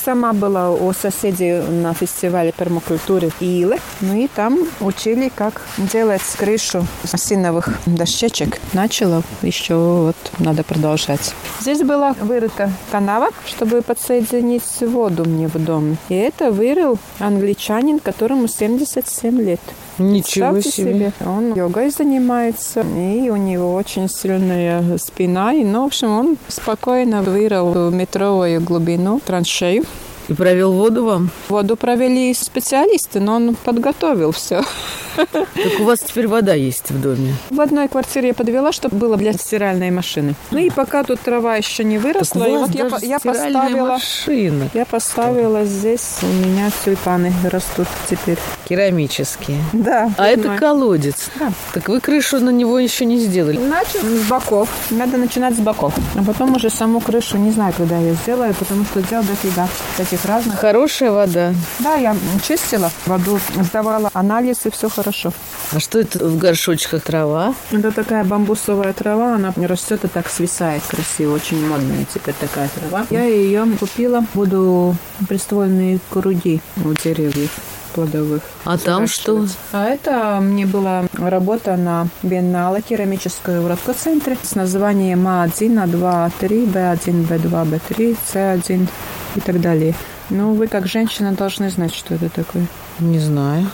Сама 0.05 0.33
была 0.33 0.69
у 0.69 0.93
соседей 0.93 1.59
на 1.61 1.93
фестивале 1.95 2.51
пермакультуры 2.51 3.31
Илы. 3.39 3.77
Ну 4.01 4.15
и 4.15 4.27
там 4.27 4.59
учили, 4.79 5.31
как 5.35 5.63
делать 5.77 6.21
крышу 6.37 6.85
осиновых 7.11 7.69
дощечек. 7.87 8.59
Начала, 8.73 9.23
еще 9.41 9.75
вот 9.75 10.15
надо 10.37 10.63
продолжать. 10.63 11.33
Здесь 11.59 11.81
была 11.81 12.13
вырыта 12.13 12.71
канава, 12.91 13.29
чтобы 13.47 13.81
подсоединить 13.81 14.81
воду 14.81 15.25
мне 15.25 15.47
в 15.47 15.55
дом. 15.55 15.97
И 16.09 16.13
это 16.13 16.51
вырыл 16.51 16.99
англичанин, 17.19 17.99
которому 17.99 18.47
77 18.47 19.41
лет. 19.41 19.61
Ничего 19.97 20.59
себе. 20.59 20.71
себе. 20.71 21.13
Он 21.25 21.53
йогой 21.53 21.89
занимается, 21.89 22.81
и 22.81 23.29
у 23.29 23.35
него 23.35 23.73
очень 23.73 24.09
сильная 24.09 24.97
спина. 24.97 25.53
И, 25.53 25.63
ну, 25.63 25.83
в 25.83 25.85
общем, 25.85 26.09
он 26.09 26.37
спокойно 26.47 27.21
вырыл 27.21 27.91
метровую 27.91 28.61
глубину 28.61 29.19
траншею. 29.25 29.83
И 30.27 30.33
провел 30.33 30.73
воду 30.73 31.05
вам? 31.05 31.29
Воду 31.49 31.75
провели 31.75 32.33
специалисты, 32.33 33.19
но 33.19 33.35
он 33.35 33.55
подготовил 33.55 34.31
все. 34.31 34.63
Так 35.15 35.79
у 35.79 35.83
вас 35.83 35.99
теперь 35.99 36.27
вода 36.27 36.53
есть 36.53 36.91
в 36.91 37.01
доме? 37.01 37.33
В 37.49 37.61
одной 37.61 37.87
квартире 37.87 38.29
я 38.29 38.33
подвела, 38.33 38.71
чтобы 38.71 38.97
было 38.97 39.17
для 39.17 39.33
стиральной 39.33 39.91
машины. 39.91 40.35
Ну 40.51 40.59
и 40.59 40.69
пока 40.69 41.03
тут 41.03 41.19
трава 41.21 41.55
еще 41.55 41.83
не 41.83 41.97
выросла, 41.97 42.41
так 42.41 42.49
и 42.49 42.57
вот 42.57 43.01
я, 43.01 43.07
я 43.07 43.19
поставила, 43.19 43.87
машина. 43.87 44.69
я 44.73 44.85
поставила 44.85 45.65
здесь 45.65 46.17
у 46.21 46.27
меня 46.27 46.69
тюльпаны 46.83 47.33
растут 47.49 47.87
теперь. 48.09 48.37
Керамические. 48.67 49.57
Да. 49.73 50.11
А 50.17 50.27
это 50.27 50.57
колодец. 50.57 51.29
Да. 51.39 51.51
Так 51.73 51.89
вы 51.89 51.99
крышу 51.99 52.39
на 52.39 52.49
него 52.49 52.79
еще 52.79 53.05
не 53.05 53.17
сделали? 53.19 53.57
Начал 53.57 53.99
с 54.01 54.27
боков. 54.27 54.69
Надо 54.89 55.17
начинать 55.17 55.55
с 55.55 55.59
боков. 55.59 55.93
А 56.15 56.23
потом 56.23 56.55
уже 56.55 56.69
саму 56.69 56.99
крышу 56.99 57.37
не 57.37 57.51
знаю, 57.51 57.73
когда 57.75 57.97
я 57.97 58.13
сделаю, 58.13 58.53
потому 58.53 58.85
что 58.85 59.01
дел 59.01 59.23
дофига 59.23 59.67
таких 59.97 60.25
разных. 60.25 60.59
Хорошая 60.59 61.11
вода. 61.11 61.53
Да, 61.79 61.95
я 61.95 62.15
чистила 62.45 62.91
воду, 63.05 63.39
сдавала 63.61 64.09
анализы, 64.13 64.71
все 64.71 64.89
хорошо 64.89 65.04
хорошо. 65.05 65.31
А 65.71 65.79
что 65.79 65.99
это 65.99 66.27
в 66.27 66.37
горшочках 66.37 67.03
трава? 67.03 67.53
Это 67.71 67.91
такая 67.91 68.23
бамбусовая 68.23 68.93
трава, 68.93 69.35
она 69.35 69.53
растет 69.55 70.03
и 70.03 70.07
так 70.07 70.29
свисает 70.29 70.83
красиво, 70.83 71.35
очень 71.35 71.65
модная 71.67 72.05
теперь 72.13 72.35
такая 72.39 72.69
трава. 72.69 73.05
Я 73.09 73.23
ее 73.23 73.65
купила, 73.79 74.25
буду 74.33 74.95
приствольные 75.27 75.99
круги 76.09 76.61
у 76.83 76.93
деревьев 76.93 77.51
плодовых. 77.93 78.41
А 78.65 78.77
там 78.77 79.07
что? 79.07 79.45
А 79.71 79.85
это 79.85 80.39
мне 80.41 80.65
была 80.65 81.05
работа 81.13 81.77
на 81.77 82.07
биеннале 82.23 82.81
керамической 82.81 83.61
в 83.61 83.67
Ротко-центре 83.67 84.37
с 84.43 84.55
названием 84.55 85.25
А1, 85.27 85.85
А2, 85.85 86.31
А3, 86.41 86.73
Б1, 86.73 87.27
Б2, 87.27 87.79
Б3, 87.89 88.17
С1 88.33 88.87
и 89.35 89.39
так 89.39 89.61
далее. 89.61 89.93
Ну, 90.29 90.53
вы 90.55 90.67
как 90.67 90.87
женщина 90.87 91.31
должны 91.31 91.69
знать, 91.69 91.93
что 91.93 92.15
это 92.15 92.29
такое. 92.29 92.65
Не 92.99 93.19
знаю. 93.19 93.67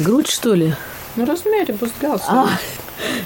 Грудь, 0.00 0.28
что 0.28 0.54
ли? 0.54 0.74
Ну, 1.16 1.26
размере 1.26 1.74
бустгал. 1.74 2.20
А, 2.26 2.48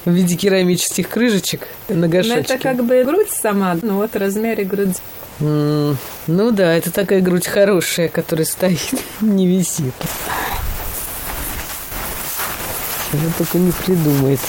в 0.04 0.10
виде 0.10 0.34
керамических 0.34 1.08
крышечек 1.08 1.68
на 1.88 2.08
горшочке. 2.08 2.34
Ну, 2.36 2.40
это 2.40 2.58
как 2.58 2.84
бы 2.84 3.04
грудь 3.04 3.30
сама, 3.30 3.76
ну 3.80 3.96
вот 3.98 4.12
в 4.12 4.16
размере 4.16 4.64
грудь. 4.64 4.96
Mm, 5.38 5.96
ну 6.26 6.50
да, 6.50 6.74
это 6.74 6.90
такая 6.90 7.20
грудь 7.20 7.46
хорошая, 7.46 8.08
которая 8.08 8.44
стоит, 8.44 8.94
не 9.20 9.46
висит. 9.46 9.94
Чего 13.12 13.30
только 13.38 13.58
не 13.58 13.70
придумает 13.70 14.40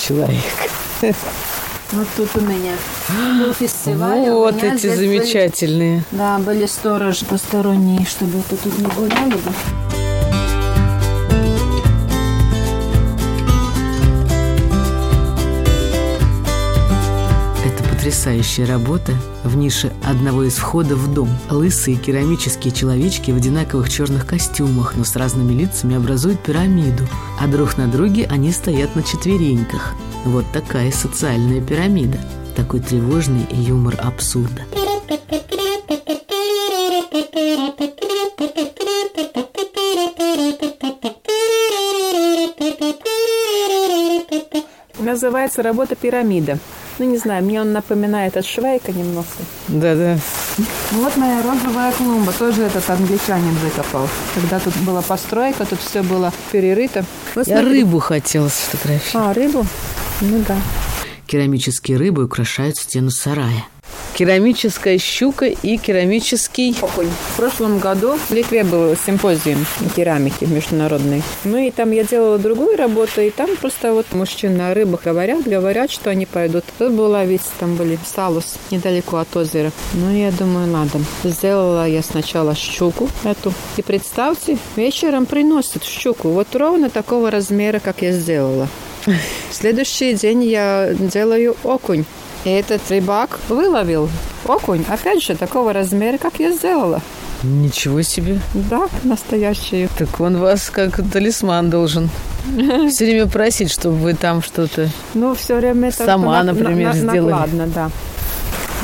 человек. 0.00 0.44
Вот 1.92 2.06
тут 2.16 2.28
у 2.36 2.40
меня 2.40 2.72
был 3.38 3.52
фестиваль. 3.52 4.30
Вот 4.30 4.62
эти 4.62 4.94
замечательные. 4.94 6.04
Были, 6.10 6.18
да, 6.18 6.38
были 6.38 6.66
сторожи 6.66 7.26
посторонние, 7.26 8.06
чтобы 8.06 8.38
это 8.38 8.56
тут 8.56 8.78
не 8.78 8.86
гуляли 8.86 9.34
бы. 9.34 10.07
Потрясающая 18.28 18.66
работа 18.66 19.12
в 19.42 19.56
нише 19.56 19.90
одного 20.04 20.44
из 20.44 20.56
входов 20.56 20.98
в 20.98 21.14
дом. 21.14 21.30
Лысые 21.50 21.96
керамические 21.96 22.74
человечки 22.74 23.30
в 23.30 23.36
одинаковых 23.36 23.88
черных 23.88 24.26
костюмах, 24.26 24.94
но 24.96 25.04
с 25.04 25.16
разными 25.16 25.54
лицами 25.54 25.96
образуют 25.96 26.40
пирамиду, 26.40 27.08
а 27.40 27.46
друг 27.46 27.78
на 27.78 27.86
друге 27.86 28.26
они 28.30 28.52
стоят 28.52 28.94
на 28.96 29.02
четвереньках. 29.02 29.94
Вот 30.26 30.44
такая 30.52 30.92
социальная 30.92 31.62
пирамида. 31.62 32.18
Такой 32.54 32.80
тревожный 32.80 33.46
юмор 33.50 33.96
абсурда. 33.98 34.62
Называется 44.98 45.62
работа 45.62 45.94
пирамида. 45.94 46.58
Ну, 46.98 47.04
не 47.04 47.16
знаю, 47.18 47.44
мне 47.44 47.60
он 47.60 47.72
напоминает 47.72 48.36
от 48.36 48.44
Швейка 48.44 48.92
немного. 48.92 49.26
Да-да. 49.68 50.18
Вот 50.92 51.16
моя 51.16 51.42
розовая 51.42 51.92
клумба. 51.92 52.32
Тоже 52.32 52.62
этот 52.62 52.88
англичанин 52.90 53.54
выкопал. 53.54 54.08
Когда 54.34 54.58
тут 54.58 54.76
была 54.78 55.02
постройка, 55.02 55.64
тут 55.64 55.80
все 55.80 56.02
было 56.02 56.32
перерыто. 56.50 57.04
Вот 57.34 57.46
Я 57.46 57.62
рыбу 57.62 58.00
хотела 58.00 58.48
сфотографировать. 58.48 59.28
А, 59.28 59.32
рыбу? 59.32 59.66
Ну 60.20 60.44
да. 60.46 60.56
Керамические 61.26 61.98
рыбы 61.98 62.24
украшают 62.24 62.76
стену 62.76 63.10
сарая 63.10 63.64
керамическая 64.14 64.98
щука 64.98 65.46
и 65.46 65.76
керамический 65.76 66.76
окунь. 66.80 67.10
В 67.32 67.36
прошлом 67.36 67.78
году 67.78 68.18
в 68.28 68.32
Литве 68.32 68.64
был 68.64 68.96
симпозиум 68.96 69.64
керамики 69.94 70.44
международный. 70.44 71.22
Ну 71.44 71.56
и 71.58 71.70
там 71.70 71.92
я 71.92 72.04
делала 72.04 72.38
другую 72.38 72.76
работу, 72.76 73.20
и 73.20 73.30
там 73.30 73.56
просто 73.56 73.92
вот 73.92 74.06
мужчины 74.12 74.62
о 74.62 74.74
рыбах 74.74 75.02
говорят, 75.04 75.44
говорят, 75.44 75.90
что 75.90 76.10
они 76.10 76.26
пойдут. 76.26 76.64
Тут 76.78 76.92
была 76.92 77.24
ведь, 77.24 77.42
там 77.58 77.76
были 77.76 77.98
салус 78.04 78.56
недалеко 78.70 79.18
от 79.18 79.36
озера. 79.36 79.70
Ну, 79.94 80.14
я 80.14 80.30
думаю, 80.32 80.66
надо. 80.66 80.98
Сделала 81.24 81.86
я 81.86 82.02
сначала 82.02 82.54
щуку 82.54 83.08
эту. 83.24 83.52
И 83.76 83.82
представьте, 83.82 84.58
вечером 84.76 85.26
приносят 85.26 85.84
щуку. 85.84 86.30
Вот 86.30 86.54
ровно 86.54 86.90
такого 86.90 87.30
размера, 87.30 87.78
как 87.78 88.02
я 88.02 88.12
сделала. 88.12 88.68
Следующий 89.50 90.14
день 90.14 90.44
я 90.44 90.92
делаю 90.98 91.56
окунь. 91.62 92.04
И 92.48 92.50
этот 92.50 92.80
рыбак 92.90 93.38
выловил 93.50 94.08
окунь, 94.46 94.82
опять 94.88 95.22
же, 95.22 95.36
такого 95.36 95.74
размера, 95.74 96.16
как 96.16 96.40
я 96.40 96.50
сделала. 96.50 97.02
Ничего 97.42 98.00
себе. 98.00 98.40
Да, 98.54 98.88
настоящий. 99.04 99.86
Так 99.98 100.18
он 100.18 100.38
вас 100.38 100.70
как 100.70 100.98
талисман 101.12 101.68
должен 101.68 102.08
все 102.88 103.04
время 103.04 103.26
просить, 103.26 103.70
чтобы 103.70 103.96
вы 103.96 104.14
там 104.14 104.40
что-то 104.40 104.88
ну, 105.12 105.34
все 105.34 105.56
время 105.56 105.92
сама, 105.92 106.42
на, 106.42 106.54
например, 106.54 106.94
на, 106.94 107.10
сделали. 107.10 107.32
Ладно, 107.32 107.66
да. 107.66 107.90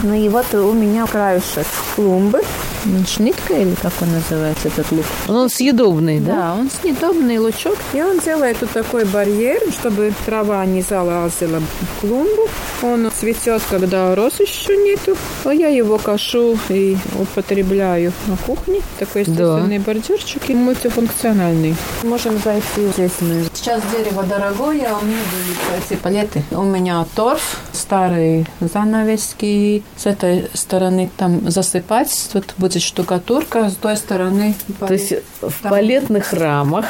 Ну 0.03 0.13
и 0.13 0.29
вот 0.29 0.53
у 0.53 0.75
меня 0.75 1.07
краешек 1.07 1.67
клумбы. 1.97 2.43
Шнитка 3.07 3.55
или 3.55 3.75
как 3.75 3.93
он 4.01 4.13
называется 4.13 4.69
этот 4.69 4.91
лук? 4.93 5.07
Он 5.29 5.49
съедобный, 5.49 6.21
да? 6.21 6.35
Да, 6.35 6.55
он 6.55 6.71
съедобный 6.71 7.39
лучок. 7.39 7.77
И 7.93 8.03
он 8.03 8.19
делает 8.19 8.59
тут 8.59 8.71
такой 8.71 9.05
барьер, 9.05 9.61
чтобы 9.73 10.13
трава 10.27 10.65
не 10.67 10.83
залазила 10.83 11.61
в 11.61 12.01
клумбу. 12.01 12.49
Он 12.83 13.11
цветет, 13.15 13.63
когда 13.71 14.15
роз 14.15 14.41
еще 14.41 14.77
нету. 14.77 15.17
А 15.45 15.55
я 15.55 15.69
его 15.69 15.99
кашу 15.99 16.59
и 16.69 16.97
употребляю 17.19 18.13
на 18.27 18.37
кухне. 18.37 18.81
Такой 18.99 19.23
естественный 19.23 19.79
да. 19.79 19.85
бордюрчик 19.85 20.51
и 20.51 20.55
мультифункциональный. 20.55 21.77
Можем 22.03 22.39
зайти 22.39 22.87
здесь 22.93 23.13
мы. 23.21 23.45
Сейчас 23.55 23.83
дерево 23.97 24.23
дорогое, 24.25 24.87
а 24.91 24.99
у 24.99 25.05
меня 25.05 25.19
были 25.33 25.83
эти 25.83 25.99
палеты. 25.99 26.45
У 26.51 26.63
меня 26.63 27.07
торф, 27.15 27.61
старые 27.73 28.47
занавески. 28.61 29.83
С 29.97 30.07
этой 30.07 30.51
стороны 30.53 31.11
там 31.17 31.51
засыпать. 31.51 32.29
Тут 32.33 32.55
будет 32.59 32.74
штукатурка, 32.83 33.71
с 33.71 33.77
той 33.77 33.97
стороны 33.97 34.55
палет. 34.79 34.89
То 34.89 34.95
есть 34.95 35.25
в 35.41 35.63
там... 35.63 35.71
палетных 35.71 36.33
рамах 36.33 36.87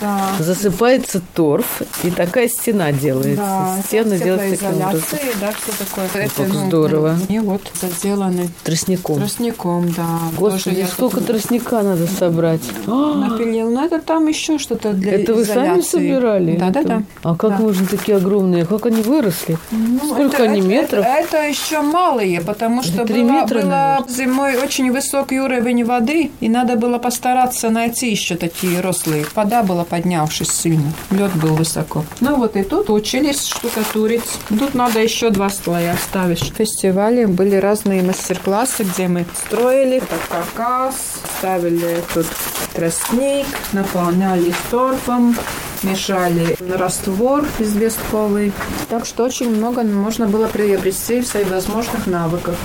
да. 0.00 0.30
засыпается 0.38 1.20
торф, 1.34 1.82
и 2.02 2.10
такая 2.10 2.48
стена 2.48 2.92
делается. 2.92 3.36
Да, 3.36 3.76
Стены 3.86 4.18
делаются 4.18 4.64
таким 4.64 4.82
образом. 4.82 5.18
Да, 5.40 5.52
что 5.52 5.78
такое. 5.78 6.08
Ну, 6.14 6.20
это, 6.20 6.42
ну, 6.44 6.66
здорово. 6.66 7.18
И 7.28 7.38
вот 7.38 7.62
заделаны. 7.80 8.48
Тростником. 8.64 9.16
Тростником, 9.18 9.92
да. 9.92 10.18
Господи, 10.36 10.86
сколько 10.90 11.18
тут... 11.18 11.26
тростника 11.28 11.82
надо 11.82 12.06
собрать. 12.06 12.62
Напилил. 12.86 13.70
Ну, 13.70 13.84
это 13.84 14.00
там 14.00 14.26
еще 14.26 14.58
что-то 14.58 14.92
для 14.92 15.12
Это 15.14 15.34
вы 15.34 15.44
сами 15.44 15.80
собирали? 15.80 16.56
Да, 16.56 16.70
да, 16.70 16.82
да. 16.82 17.02
А 17.22 17.36
как 17.36 17.50
да. 17.50 17.58
можно 17.58 17.86
такие 17.86 18.16
огромные? 18.16 18.64
Как 18.64 18.86
они 18.86 19.02
выросли? 19.02 19.58
Ну, 19.70 19.98
Сколько 20.14 20.36
это, 20.36 20.44
они 20.44 20.60
метров? 20.60 21.04
Это, 21.04 21.36
это 21.36 21.48
еще 21.48 21.80
малые, 21.82 22.40
потому 22.40 22.82
что 22.82 23.04
было, 23.04 23.16
метра, 23.16 23.62
было 23.62 24.06
зимой 24.08 24.56
очень 24.56 24.90
высокий 25.22 25.40
уровень 25.40 25.84
воды, 25.84 26.32
и 26.40 26.48
надо 26.48 26.76
было 26.76 26.98
постараться 26.98 27.70
найти 27.70 28.10
еще 28.10 28.34
такие 28.34 28.80
рослые. 28.80 29.24
Вода 29.34 29.62
была 29.62 29.84
поднявшись 29.84 30.50
сильно. 30.50 30.92
Лед 31.10 31.32
был 31.36 31.54
высоко. 31.54 32.04
Ну 32.20 32.36
вот 32.36 32.56
и 32.56 32.64
тут 32.64 32.90
учились 32.90 33.46
штукатурить. 33.46 34.24
Тут 34.48 34.74
надо 34.74 35.00
еще 35.00 35.30
два 35.30 35.48
слоя 35.50 35.96
ставить. 35.96 36.40
В 36.40 36.56
фестивале 36.56 37.26
были 37.28 37.54
разные 37.56 38.02
мастер-классы, 38.02 38.82
где 38.82 39.06
мы 39.06 39.24
строили 39.34 39.98
этот 39.98 40.20
каркас, 40.28 40.96
ставили 41.38 42.02
тут 42.12 42.26
тростник, 42.74 43.46
наполняли 43.72 44.52
торфом, 44.70 45.36
мешали 45.84 46.56
раствор 46.76 47.44
известковый. 47.60 48.52
Так 48.88 49.06
что 49.06 49.24
очень 49.24 49.50
много 49.54 49.82
можно 49.82 50.26
было 50.26 50.48
приобрести 50.48 51.20
всевозможных 51.20 52.08
навыков. 52.08 52.56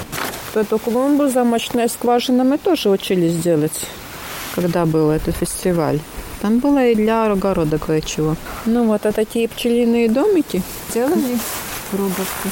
Эту 0.57 0.79
клумбу 0.79 1.27
замочная 1.27 1.87
скважина 1.87 2.43
мы 2.43 2.57
тоже 2.57 2.89
учились 2.89 3.35
делать, 3.35 3.85
когда 4.55 4.87
был 4.87 5.11
этот 5.11 5.35
фестиваль. 5.35 5.99
Там 6.41 6.57
было 6.57 6.83
и 6.83 6.95
для 6.95 7.31
огорода 7.31 7.77
кое-чего. 7.77 8.35
Ну 8.65 8.85
вот, 8.85 9.05
а 9.05 9.11
такие 9.11 9.47
пчелиные 9.47 10.09
домики 10.09 10.63
делали 10.95 11.37
рубовки. 11.91 12.49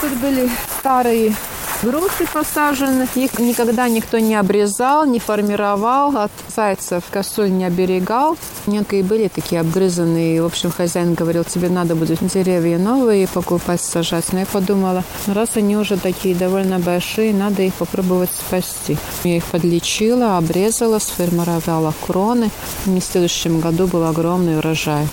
Тут 0.00 0.12
были 0.22 0.48
старые 0.78 1.34
груши 1.82 2.26
посажены. 2.32 3.06
Их 3.14 3.38
никогда 3.38 3.88
никто 3.88 4.18
не 4.18 4.34
обрезал, 4.34 5.04
не 5.06 5.18
формировал. 5.18 6.16
От 6.16 6.32
зайцев 6.54 7.04
косуль 7.10 7.50
не 7.50 7.64
оберегал. 7.64 8.36
Некие 8.66 9.02
были 9.02 9.28
такие 9.28 9.60
обгрызанные. 9.60 10.42
В 10.42 10.46
общем, 10.46 10.70
хозяин 10.70 11.14
говорил, 11.14 11.44
тебе 11.44 11.68
надо 11.68 11.94
будет 11.94 12.18
деревья 12.26 12.78
новые 12.78 13.28
покупать, 13.28 13.80
сажать. 13.80 14.32
Но 14.32 14.40
я 14.40 14.46
подумала, 14.46 15.04
ну, 15.26 15.34
раз 15.34 15.50
они 15.56 15.76
уже 15.76 15.96
такие 15.96 16.34
довольно 16.34 16.78
большие, 16.78 17.32
надо 17.32 17.62
их 17.62 17.74
попробовать 17.74 18.30
спасти. 18.30 18.96
Я 19.24 19.36
их 19.36 19.44
подлечила, 19.44 20.38
обрезала, 20.38 20.98
сформировала 20.98 21.92
кроны. 22.06 22.50
И 22.86 23.00
в 23.00 23.04
следующем 23.04 23.60
году 23.60 23.86
был 23.86 24.04
огромный 24.04 24.58
урожай. 24.58 25.06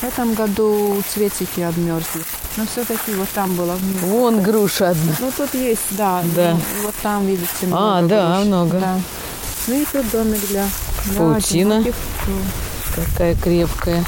В 0.00 0.04
этом 0.04 0.34
году 0.34 1.02
цветики 1.08 1.60
обмерзли. 1.60 2.22
Но 2.56 2.64
все-таки 2.66 3.12
вот 3.14 3.28
там 3.34 3.54
было. 3.54 3.76
Вон 4.02 4.42
груша 4.42 4.90
одна. 4.90 5.12
Ну 5.20 5.30
тут 5.36 5.52
есть, 5.54 5.82
да. 5.90 6.22
Да. 6.34 6.52
Ну, 6.52 6.60
вот 6.86 6.94
там, 7.02 7.26
видите, 7.26 7.48
а, 7.64 7.66
много 7.66 7.98
А, 7.98 8.02
да, 8.08 8.34
груш. 8.36 8.46
много. 8.46 8.78
Да. 8.80 9.00
Ну 9.68 9.74
и 9.74 9.84
тут 9.84 10.10
домик 10.10 10.48
для, 10.48 10.66
для 11.04 11.18
Паутина. 11.18 11.84
Какая 12.94 13.34
крепкая. 13.34 14.04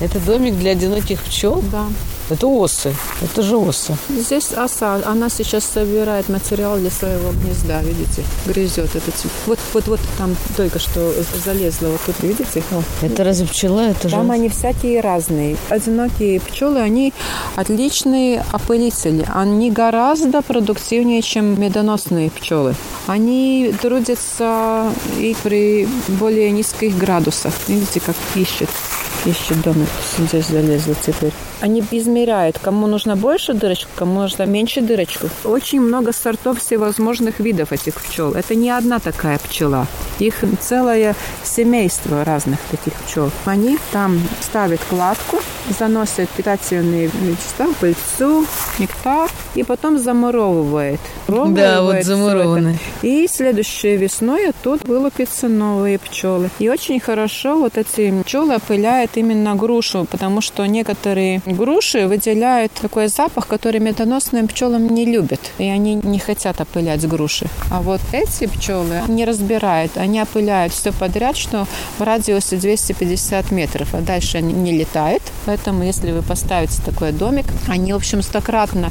Это 0.00 0.20
домик 0.20 0.56
для 0.58 0.72
одиноких 0.72 1.20
пчел? 1.22 1.62
Да. 1.72 1.86
Это 2.32 2.46
осы. 2.46 2.94
Это 3.22 3.42
же 3.42 3.56
осы. 3.56 3.94
Здесь 4.08 4.52
оса. 4.52 5.00
Она 5.04 5.28
сейчас 5.28 5.64
собирает 5.64 6.28
материал 6.28 6.78
для 6.78 6.90
своего 6.90 7.30
гнезда, 7.32 7.82
видите? 7.82 8.24
Грызет 8.46 8.96
этот. 8.96 9.14
Вот, 9.46 9.58
вот, 9.74 9.86
вот 9.86 10.00
там 10.16 10.34
только 10.56 10.78
что 10.78 11.12
залезла. 11.44 11.88
Вот 11.88 12.00
тут, 12.06 12.22
видите? 12.22 12.62
О. 12.72 12.82
Это 13.02 13.22
разве 13.22 13.46
пчела? 13.46 13.80
Это 13.80 14.08
там 14.08 14.26
же... 14.26 14.32
они 14.32 14.48
всякие 14.48 15.00
разные. 15.00 15.56
Одинокие 15.68 16.40
пчелы, 16.40 16.80
они 16.80 17.12
отличные 17.56 18.44
опылители. 18.50 19.26
Они 19.34 19.70
гораздо 19.70 20.40
продуктивнее, 20.40 21.20
чем 21.20 21.60
медоносные 21.60 22.30
пчелы. 22.30 22.74
Они 23.06 23.74
трудятся 23.80 24.90
и 25.18 25.36
при 25.42 25.86
более 26.08 26.50
низких 26.50 26.96
градусах. 26.96 27.52
Видите, 27.68 28.00
как 28.00 28.16
ищет. 28.34 28.70
Ищет 29.24 29.60
домик. 29.62 29.88
Здесь 30.18 30.48
залезла 30.48 30.96
теперь. 30.96 31.32
Они 31.60 31.84
измеряют, 31.92 32.58
кому 32.58 32.88
нужно 32.88 33.14
больше 33.14 33.54
дырочку, 33.54 33.88
кому 33.94 34.20
нужно 34.20 34.42
меньше 34.46 34.80
дырочку. 34.80 35.28
Очень 35.44 35.80
много 35.80 36.12
сортов 36.12 36.58
всевозможных 36.58 37.38
видов 37.38 37.70
этих 37.70 37.94
пчел. 37.94 38.32
Это 38.32 38.56
не 38.56 38.70
одна 38.70 38.98
такая 38.98 39.38
пчела. 39.38 39.86
Их 40.18 40.42
целое 40.60 41.14
семейство 41.44 42.24
разных 42.24 42.58
таких 42.70 42.94
пчел. 42.94 43.30
Они 43.44 43.78
там 43.92 44.20
ставят 44.40 44.80
кладку, 44.90 45.38
заносят 45.78 46.28
питательные 46.30 47.06
вещества, 47.06 47.68
пыльцу, 47.80 48.44
нектар, 48.80 49.30
и 49.54 49.62
потом 49.62 49.98
замуровывает. 49.98 51.00
Да, 51.28 51.82
вот 51.82 52.02
замурованные. 52.04 52.78
И 53.02 53.26
следующей 53.28 53.96
весной 53.96 54.52
тут 54.62 54.84
вылупятся 54.84 55.48
новые 55.48 55.98
пчелы. 55.98 56.50
И 56.58 56.68
очень 56.68 57.00
хорошо 57.00 57.58
вот 57.58 57.76
эти 57.76 58.22
пчелы 58.22 58.56
опыляют 58.56 59.12
именно 59.16 59.54
грушу, 59.54 60.06
потому 60.10 60.40
что 60.40 60.66
некоторые 60.66 61.42
груши 61.46 62.06
выделяют 62.06 62.72
такой 62.72 63.08
запах, 63.08 63.46
который 63.46 63.80
медоносным 63.80 64.48
пчелам 64.48 64.88
не 64.88 65.04
любят. 65.04 65.40
И 65.58 65.64
они 65.64 65.94
не 65.94 66.18
хотят 66.18 66.60
опылять 66.60 67.06
груши. 67.06 67.46
А 67.70 67.80
вот 67.80 68.00
эти 68.12 68.46
пчелы 68.46 69.02
не 69.08 69.24
разбирают. 69.24 69.96
Они 69.96 70.20
опыляют 70.20 70.72
все 70.72 70.92
подряд, 70.92 71.36
что 71.36 71.66
в 71.98 72.02
радиусе 72.02 72.56
250 72.56 73.50
метров. 73.50 73.94
А 73.94 74.00
дальше 74.00 74.38
они 74.38 74.52
не 74.52 74.72
летают. 74.72 75.22
Поэтому, 75.46 75.84
если 75.84 76.12
вы 76.12 76.22
поставите 76.22 76.82
такой 76.84 77.12
домик, 77.12 77.46
они, 77.68 77.92
в 77.92 77.96
общем, 77.96 78.22
стократно 78.22 78.90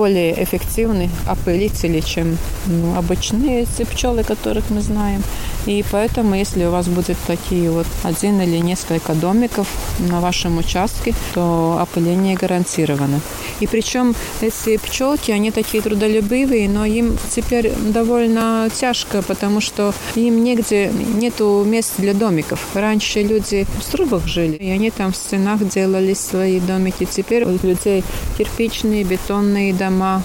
более 0.00 0.32
эффективны 0.42 1.10
опылители, 1.26 2.00
чем 2.00 2.38
ну, 2.66 2.96
обычные 2.96 3.64
эти 3.64 3.84
пчелы, 3.84 4.24
которых 4.24 4.70
мы 4.70 4.80
знаем. 4.80 5.22
И 5.66 5.84
поэтому, 5.92 6.34
если 6.34 6.64
у 6.64 6.70
вас 6.70 6.88
будет 6.88 7.18
такие 7.26 7.70
вот 7.70 7.86
один 8.02 8.40
или 8.40 8.56
несколько 8.56 9.12
домиков 9.12 9.68
на 9.98 10.20
вашем 10.20 10.56
участке, 10.56 11.14
то 11.34 11.76
опыление 11.78 12.34
гарантировано. 12.34 13.20
И 13.60 13.66
причем 13.66 14.14
эти 14.40 14.78
пчелки, 14.78 15.32
они 15.32 15.50
такие 15.50 15.82
трудолюбивые, 15.82 16.66
но 16.66 16.86
им 16.86 17.18
теперь 17.34 17.70
довольно 17.92 18.70
тяжко, 18.74 19.20
потому 19.20 19.60
что 19.60 19.92
им 20.14 20.42
негде, 20.42 20.90
нету 20.90 21.62
мест 21.66 21.92
для 21.98 22.14
домиков. 22.14 22.58
Раньше 22.72 23.22
люди 23.22 23.66
в 23.80 23.92
трубах 23.92 24.26
жили, 24.26 24.56
и 24.56 24.70
они 24.70 24.90
там 24.90 25.12
в 25.12 25.16
стенах 25.16 25.68
делали 25.68 26.14
свои 26.14 26.58
домики. 26.58 27.04
Теперь 27.04 27.44
у 27.44 27.58
людей 27.66 28.02
кирпичные, 28.38 29.04
бетонные 29.04 29.74
дома, 29.74 29.89
pojama 29.90 30.22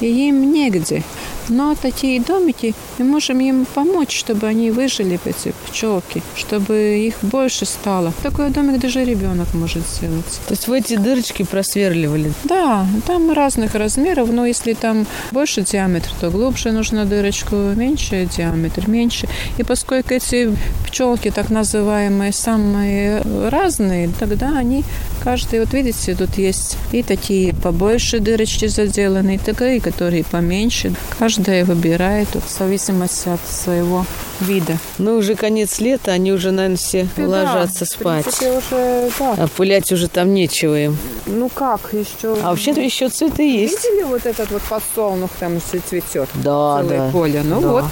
i 0.00 0.26
im 0.26 0.52
nigdy. 0.52 1.02
Им 1.48 1.58
негде. 1.58 1.58
Но 1.58 1.74
такие 1.74 2.20
домики, 2.20 2.74
мы 2.98 3.04
можем 3.04 3.40
им 3.40 3.66
помочь, 3.74 4.16
чтобы 4.16 4.46
они 4.46 4.70
выжили, 4.70 5.18
эти 5.24 5.54
пчелки, 5.66 6.22
чтобы 6.36 6.74
их 7.06 7.14
больше 7.22 7.64
стало. 7.64 8.12
Такой 8.22 8.50
домик 8.50 8.80
даже 8.80 9.04
ребенок 9.04 9.54
может 9.54 9.82
сделать. 9.86 10.40
То 10.46 10.54
есть 10.54 10.68
в 10.68 10.72
эти 10.72 10.96
дырочки 10.96 11.44
просверливали? 11.44 12.32
Да, 12.44 12.86
там 13.06 13.32
разных 13.32 13.74
размеров, 13.74 14.30
но 14.32 14.46
если 14.46 14.74
там 14.74 15.06
больше 15.32 15.62
диаметр, 15.62 16.10
то 16.20 16.30
глубже 16.30 16.72
нужна 16.72 17.04
дырочку, 17.04 17.56
меньше 17.56 18.28
диаметр, 18.36 18.88
меньше. 18.88 19.28
И 19.58 19.62
поскольку 19.64 20.14
эти 20.14 20.56
пчелки, 20.86 21.30
так 21.30 21.50
называемые, 21.50 22.32
самые 22.32 23.22
разные, 23.50 24.10
тогда 24.18 24.58
они 24.58 24.84
каждый, 25.22 25.60
вот 25.60 25.72
видите, 25.72 26.14
тут 26.14 26.38
есть 26.38 26.76
и 26.92 27.02
такие 27.02 27.54
побольше 27.54 28.20
дырочки 28.20 28.68
заделаны, 28.68 29.34
и 29.34 29.38
такие, 29.38 29.80
которые 29.80 30.24
поменьше. 30.24 30.94
Каждый 31.18 31.37
каждая 31.38 31.64
выбирает 31.64 32.28
в 32.34 32.58
зависимости 32.58 33.28
от 33.28 33.40
своего 33.48 34.04
вида. 34.40 34.76
Ну, 34.98 35.16
уже 35.18 35.36
конец 35.36 35.78
лета, 35.78 36.10
они 36.10 36.32
уже, 36.32 36.50
наверное, 36.50 36.76
все 36.76 37.06
да, 37.16 37.26
ложатся 37.26 37.84
спать. 37.84 38.26
В 38.26 38.38
принципе, 38.38 38.58
уже, 38.58 39.10
да. 39.18 39.34
А 39.38 39.46
пылять 39.46 39.92
уже 39.92 40.08
там 40.08 40.34
нечего 40.34 40.76
им. 40.76 40.98
Ну 41.26 41.48
как, 41.48 41.92
еще... 41.92 42.36
А 42.42 42.50
вообще-то 42.50 42.80
еще 42.80 43.08
цветы 43.08 43.42
есть. 43.42 43.84
Видели 43.84 44.02
вот 44.02 44.26
этот 44.26 44.50
вот 44.50 44.62
подсолнух 44.62 45.30
там 45.38 45.60
цветет? 45.60 46.28
Да, 46.34 46.80
Целое 46.80 46.98
да. 46.98 47.10
поле. 47.12 47.42
Ну 47.44 47.60
да. 47.60 47.68
вот, 47.68 47.84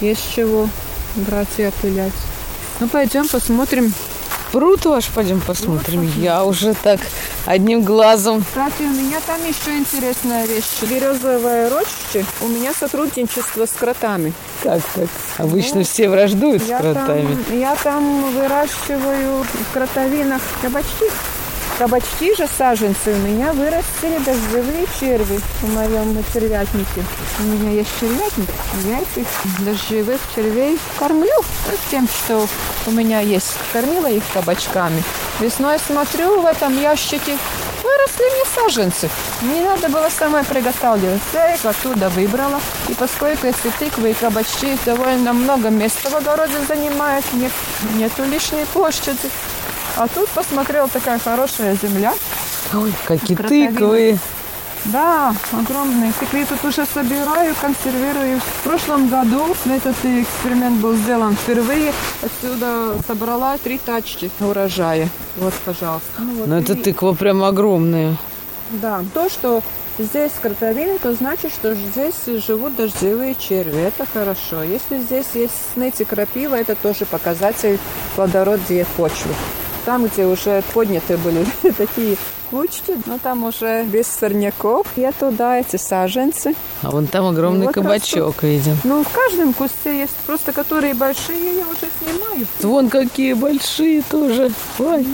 есть 0.00 0.22
чего 0.36 0.68
брать 1.16 1.48
и 1.56 1.64
опылять. 1.64 2.12
Ну, 2.78 2.86
пойдем 2.86 3.26
посмотрим. 3.26 3.92
Пруд 4.52 4.84
ваш 4.84 5.08
пойдем 5.08 5.40
посмотрим. 5.40 6.08
Я 6.16 6.44
уже 6.44 6.74
так 6.74 7.00
одним 7.48 7.82
глазом. 7.82 8.44
Кстати, 8.44 8.82
у 8.82 8.90
меня 8.90 9.18
там 9.26 9.40
еще 9.40 9.78
интересная 9.78 10.46
вещь. 10.46 10.82
Березовые 10.82 11.68
рощи. 11.68 12.24
У 12.42 12.48
меня 12.48 12.72
сотрудничество 12.74 13.64
с 13.64 13.70
кротами. 13.70 14.34
Как 14.62 14.82
так? 14.94 15.08
Обычно 15.38 15.82
все 15.82 16.10
враждуют 16.10 16.62
с 16.62 16.66
кротами. 16.66 17.38
там, 17.48 17.58
я 17.58 17.74
там 17.76 18.32
выращиваю 18.32 19.44
в 19.44 19.72
кротовинах 19.72 20.42
кабачки. 20.60 21.06
Кабачки 21.78 22.34
же 22.36 22.48
саженцы 22.58 23.12
у 23.12 23.18
меня 23.18 23.52
вырастили 23.52 24.18
дождевые 24.18 24.84
черви 24.98 25.38
в 25.62 25.74
моем 25.74 26.24
червятнике. 26.32 27.04
У 27.38 27.42
меня 27.44 27.70
есть 27.70 27.90
червятник, 28.00 28.48
я 28.84 28.98
этих 28.98 29.28
дождевых 29.64 30.20
червей 30.34 30.76
кормлю 30.98 31.40
тем, 31.90 32.08
что 32.08 32.46
у 32.86 32.90
меня 32.90 33.20
есть. 33.20 33.54
Кормила 33.72 34.08
их 34.08 34.22
кабачками. 34.32 35.02
Весной 35.40 35.78
смотрю, 35.78 36.40
в 36.40 36.46
этом 36.46 36.76
ящике 36.80 37.38
выросли 37.82 38.24
мне 38.24 38.44
саженцы. 38.54 39.10
Не 39.42 39.60
надо 39.60 39.88
было 39.88 40.08
самой 40.08 40.44
приготавливать. 40.44 41.20
Я 41.32 41.54
их 41.54 41.64
оттуда 41.64 42.08
выбрала. 42.10 42.60
И 42.88 42.94
поскольку 42.94 43.46
эти 43.46 43.70
тыквы 43.78 44.10
и 44.10 44.14
кабачки 44.14 44.76
довольно 44.84 45.32
много 45.32 45.70
места 45.70 46.10
в 46.10 46.16
огороде 46.16 46.58
занимают, 46.66 47.24
нет, 47.34 47.52
нету 47.94 48.24
лишней 48.24 48.66
площади. 48.66 49.30
А 49.98 50.06
тут 50.06 50.28
посмотрел 50.28 50.88
такая 50.88 51.18
хорошая 51.18 51.76
земля. 51.82 52.14
Ой, 52.72 52.92
какие 53.06 53.36
Кротовины. 53.36 53.72
тыквы. 53.72 54.18
Да, 54.84 55.34
огромные. 55.52 56.12
Тыквы 56.20 56.46
тут 56.48 56.64
уже 56.64 56.86
собираю, 56.86 57.52
консервирую. 57.60 58.38
В 58.40 58.62
прошлом 58.62 59.08
году 59.08 59.44
этот 59.66 59.96
эксперимент 60.04 60.78
был 60.80 60.94
сделан 60.94 61.34
впервые. 61.34 61.92
Отсюда 62.22 62.94
собрала 63.08 63.58
три 63.58 63.78
тачки 63.78 64.30
урожая. 64.40 65.08
Вот, 65.36 65.52
пожалуйста. 65.64 66.06
Ну, 66.18 66.32
вот 66.34 66.46
Но 66.46 66.58
и- 66.58 66.62
эта 66.62 66.76
тыква 66.76 67.14
прям 67.14 67.42
огромная. 67.42 68.16
Да, 68.70 69.02
то, 69.14 69.28
что 69.28 69.62
здесь 69.98 70.30
кротовины, 70.40 70.98
то 70.98 71.12
значит, 71.12 71.50
что 71.52 71.74
здесь 71.74 72.14
живут 72.46 72.76
дождевые 72.76 73.34
черви. 73.34 73.80
Это 73.80 74.06
хорошо. 74.06 74.62
Если 74.62 75.00
здесь 75.00 75.26
есть 75.34 75.54
сныть 75.74 76.00
и 76.00 76.04
крапива, 76.04 76.54
это 76.54 76.76
тоже 76.76 77.04
показатель 77.04 77.80
плодородия 78.14 78.86
почвы. 78.96 79.34
Там, 79.88 80.06
где 80.06 80.26
уже 80.26 80.62
подняты 80.74 81.16
были 81.16 81.46
такие 81.78 82.18
кучки, 82.50 82.92
но 83.06 83.16
там 83.16 83.44
уже 83.44 83.84
без 83.84 84.06
сорняков. 84.06 84.86
Я 84.96 85.12
туда 85.12 85.56
эти 85.60 85.76
саженцы. 85.76 86.54
А 86.82 86.90
вон 86.90 87.06
там 87.06 87.24
огромный 87.26 87.64
Вот 87.64 87.74
кабачок 87.74 88.42
виден. 88.42 88.76
Ну, 88.84 89.02
в 89.02 89.08
каждом 89.08 89.54
кусте 89.54 89.98
есть 89.98 90.14
просто, 90.26 90.52
которые 90.52 90.92
большие, 90.92 91.56
я 91.56 91.64
уже 91.64 91.88
снимаю. 92.02 92.46
Вон 92.60 92.90
какие 92.90 93.32
большие 93.32 94.02
тоже. 94.02 94.52
Ой. 94.78 95.06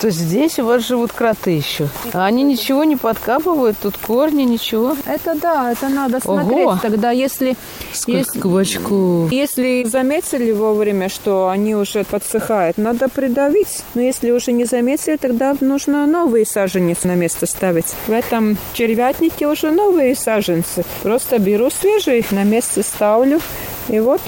То 0.00 0.06
есть 0.06 0.18
здесь 0.18 0.58
у 0.58 0.64
вас 0.64 0.86
живут 0.86 1.12
кроты 1.12 1.50
еще. 1.50 1.88
А 2.14 2.24
они 2.24 2.42
ничего 2.42 2.84
не 2.84 2.96
подкапывают, 2.96 3.76
тут 3.82 3.98
корни, 3.98 4.44
ничего. 4.44 4.96
Это 5.06 5.34
да, 5.34 5.70
это 5.72 5.88
надо 5.88 6.20
Ого. 6.24 6.40
смотреть. 6.40 6.80
Тогда, 6.80 7.10
если 7.10 7.54
Сколько 7.92 8.18
Есть- 8.18 8.40
кабачков. 8.40 9.32
Если 9.32 9.84
заметили 9.84 10.52
вовремя, 10.52 11.08
что 11.08 11.48
они 11.48 11.74
уже 11.74 12.04
подсыхают, 12.04 12.78
надо 12.78 13.08
придавить. 13.08 13.82
Но 13.94 14.00
если 14.00 14.30
уже 14.30 14.52
не 14.52 14.64
заметили, 14.64 15.16
тогда 15.16 15.54
нужно 15.60 16.06
новые 16.06 16.46
саженцы 16.46 17.06
на 17.06 17.14
место 17.14 17.46
ставить. 17.46 17.86
В 18.06 18.12
этом 18.12 18.56
червятнике 18.72 19.46
уже 19.48 19.70
новые 19.70 20.14
саженцы. 20.14 20.84
Просто 21.02 21.38
беру 21.38 21.68
свежие, 21.70 22.24
на 22.30 22.44
место 22.44 22.82
ставлю. 22.82 23.40
И 23.88 23.98
вот, 23.98 24.20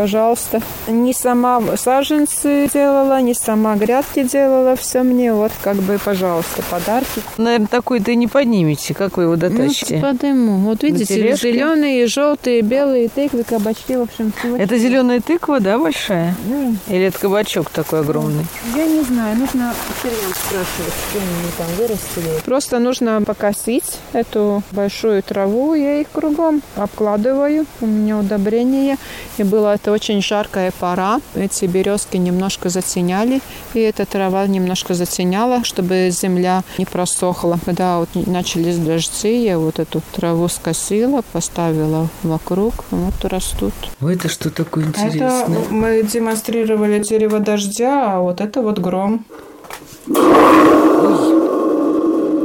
пожалуйста. 0.00 0.62
Не 0.88 1.12
сама 1.12 1.62
саженцы 1.76 2.70
делала, 2.72 3.20
не 3.20 3.34
сама 3.34 3.76
грядки 3.76 4.22
делала. 4.22 4.74
Все 4.74 5.02
мне 5.02 5.34
вот 5.34 5.52
как 5.62 5.76
бы, 5.76 5.98
пожалуйста, 6.02 6.62
подарки. 6.70 7.20
Наверное, 7.36 7.66
такой-то 7.66 8.14
не 8.14 8.26
поднимете. 8.26 8.94
Как 8.94 9.18
вы 9.18 9.24
его 9.24 9.36
дотащите? 9.36 9.96
Ну, 9.96 10.00
подыму. 10.00 10.56
Вот 10.60 10.82
видите, 10.82 11.36
зеленые, 11.36 12.06
желтые, 12.06 12.62
белые 12.62 13.10
тыквы, 13.10 13.44
кабачки, 13.44 13.94
в 13.94 14.00
общем, 14.00 14.32
всего 14.32 14.56
Это 14.56 14.78
зеленая 14.78 15.20
тыква, 15.20 15.60
да, 15.60 15.76
большая? 15.76 16.34
Ну, 16.46 16.74
Или 16.88 17.04
это 17.04 17.18
кабачок 17.18 17.68
такой 17.68 18.00
огромный? 18.00 18.46
Я 18.74 18.86
не 18.86 19.02
знаю, 19.02 19.36
нужно 19.36 19.74
червям 20.02 20.32
спрашивать, 20.32 20.94
что 21.10 21.18
они 21.18 21.50
там 21.58 21.66
вырастили. 21.76 22.42
Просто 22.46 22.78
нужно 22.78 23.20
покосить 23.20 23.98
эту 24.14 24.62
большую 24.72 25.22
траву, 25.22 25.74
я 25.74 26.00
их 26.00 26.10
кругом 26.10 26.62
обкладываю. 26.76 27.66
У 27.82 27.86
меня 27.86 28.16
удобрение. 28.16 28.96
И 29.36 29.42
было 29.42 29.74
это 29.74 29.89
очень 29.90 30.22
жаркая 30.22 30.72
пора. 30.78 31.20
Эти 31.34 31.66
березки 31.66 32.16
немножко 32.16 32.68
затеняли, 32.68 33.40
и 33.74 33.80
эта 33.80 34.06
трава 34.06 34.46
немножко 34.46 34.94
затеняла, 34.94 35.64
чтобы 35.64 36.10
земля 36.10 36.62
не 36.78 36.84
просохла. 36.84 37.58
Когда 37.64 37.98
вот 37.98 38.08
начались 38.26 38.78
дожди, 38.78 39.44
я 39.44 39.58
вот 39.58 39.78
эту 39.78 40.02
траву 40.12 40.48
скосила, 40.48 41.22
поставила 41.32 42.08
вокруг, 42.22 42.84
вот 42.90 43.24
растут. 43.24 43.74
Ой, 44.00 44.14
это 44.14 44.28
что 44.28 44.50
такое 44.50 44.88
Это 44.88 45.06
интересное? 45.06 45.58
мы 45.70 46.02
демонстрировали 46.02 47.00
дерево 47.00 47.38
дождя, 47.40 48.14
а 48.14 48.20
вот 48.20 48.40
это 48.40 48.62
вот 48.62 48.78
гром. 48.78 49.24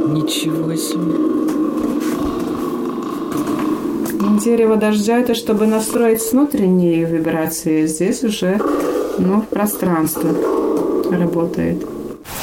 Ничего 0.08 0.74
себе. 0.74 1.65
Дерево 4.38 4.76
дождя 4.76 5.18
это 5.18 5.34
чтобы 5.34 5.66
настроить 5.66 6.20
с 6.20 6.32
внутренней 6.32 7.04
вибрации. 7.04 7.86
Здесь 7.86 8.22
уже 8.22 8.60
ну, 9.18 9.42
пространство 9.42 10.30
работает. 11.10 11.86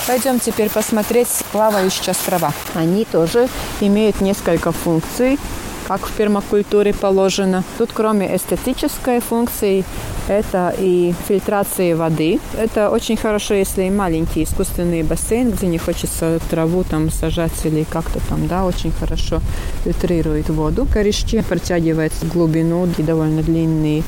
Пойдем 0.08 0.40
теперь 0.40 0.70
посмотреть 0.70 1.28
плавающие 1.52 2.12
острова. 2.12 2.52
Они 2.74 3.06
тоже 3.06 3.48
имеют 3.80 4.22
несколько 4.22 4.72
функций, 4.72 5.38
как 5.88 6.06
в 6.06 6.12
пермакультуре 6.12 6.94
положено. 6.94 7.64
Тут 7.78 7.92
кроме 7.94 8.36
эстетической 8.36 9.20
функции, 9.20 9.84
это 10.28 10.74
и 10.78 11.14
фильтрация 11.28 11.96
воды. 11.96 12.40
Это 12.58 12.90
очень 12.90 13.18
хорошо, 13.18 13.54
если 13.54 13.90
маленький 13.90 14.44
искусственный 14.44 15.04
бассейн, 15.04 15.52
где 15.52 15.68
не 15.68 15.78
хочется 15.78 16.40
траву 16.50 16.84
там 16.84 17.12
сажать 17.12 17.66
или 17.66 17.84
как-то 17.84 18.20
там, 18.30 18.48
да, 18.48 18.66
очень 18.66 18.92
хорошо 18.92 19.42
фильтрирует 19.84 20.50
воду. 20.50 20.88
Корешки 20.92 21.42
протягивает 21.42 22.14
глубину 22.34 22.88
и 22.98 23.04
довольно 23.04 23.42
длинные 23.42 24.04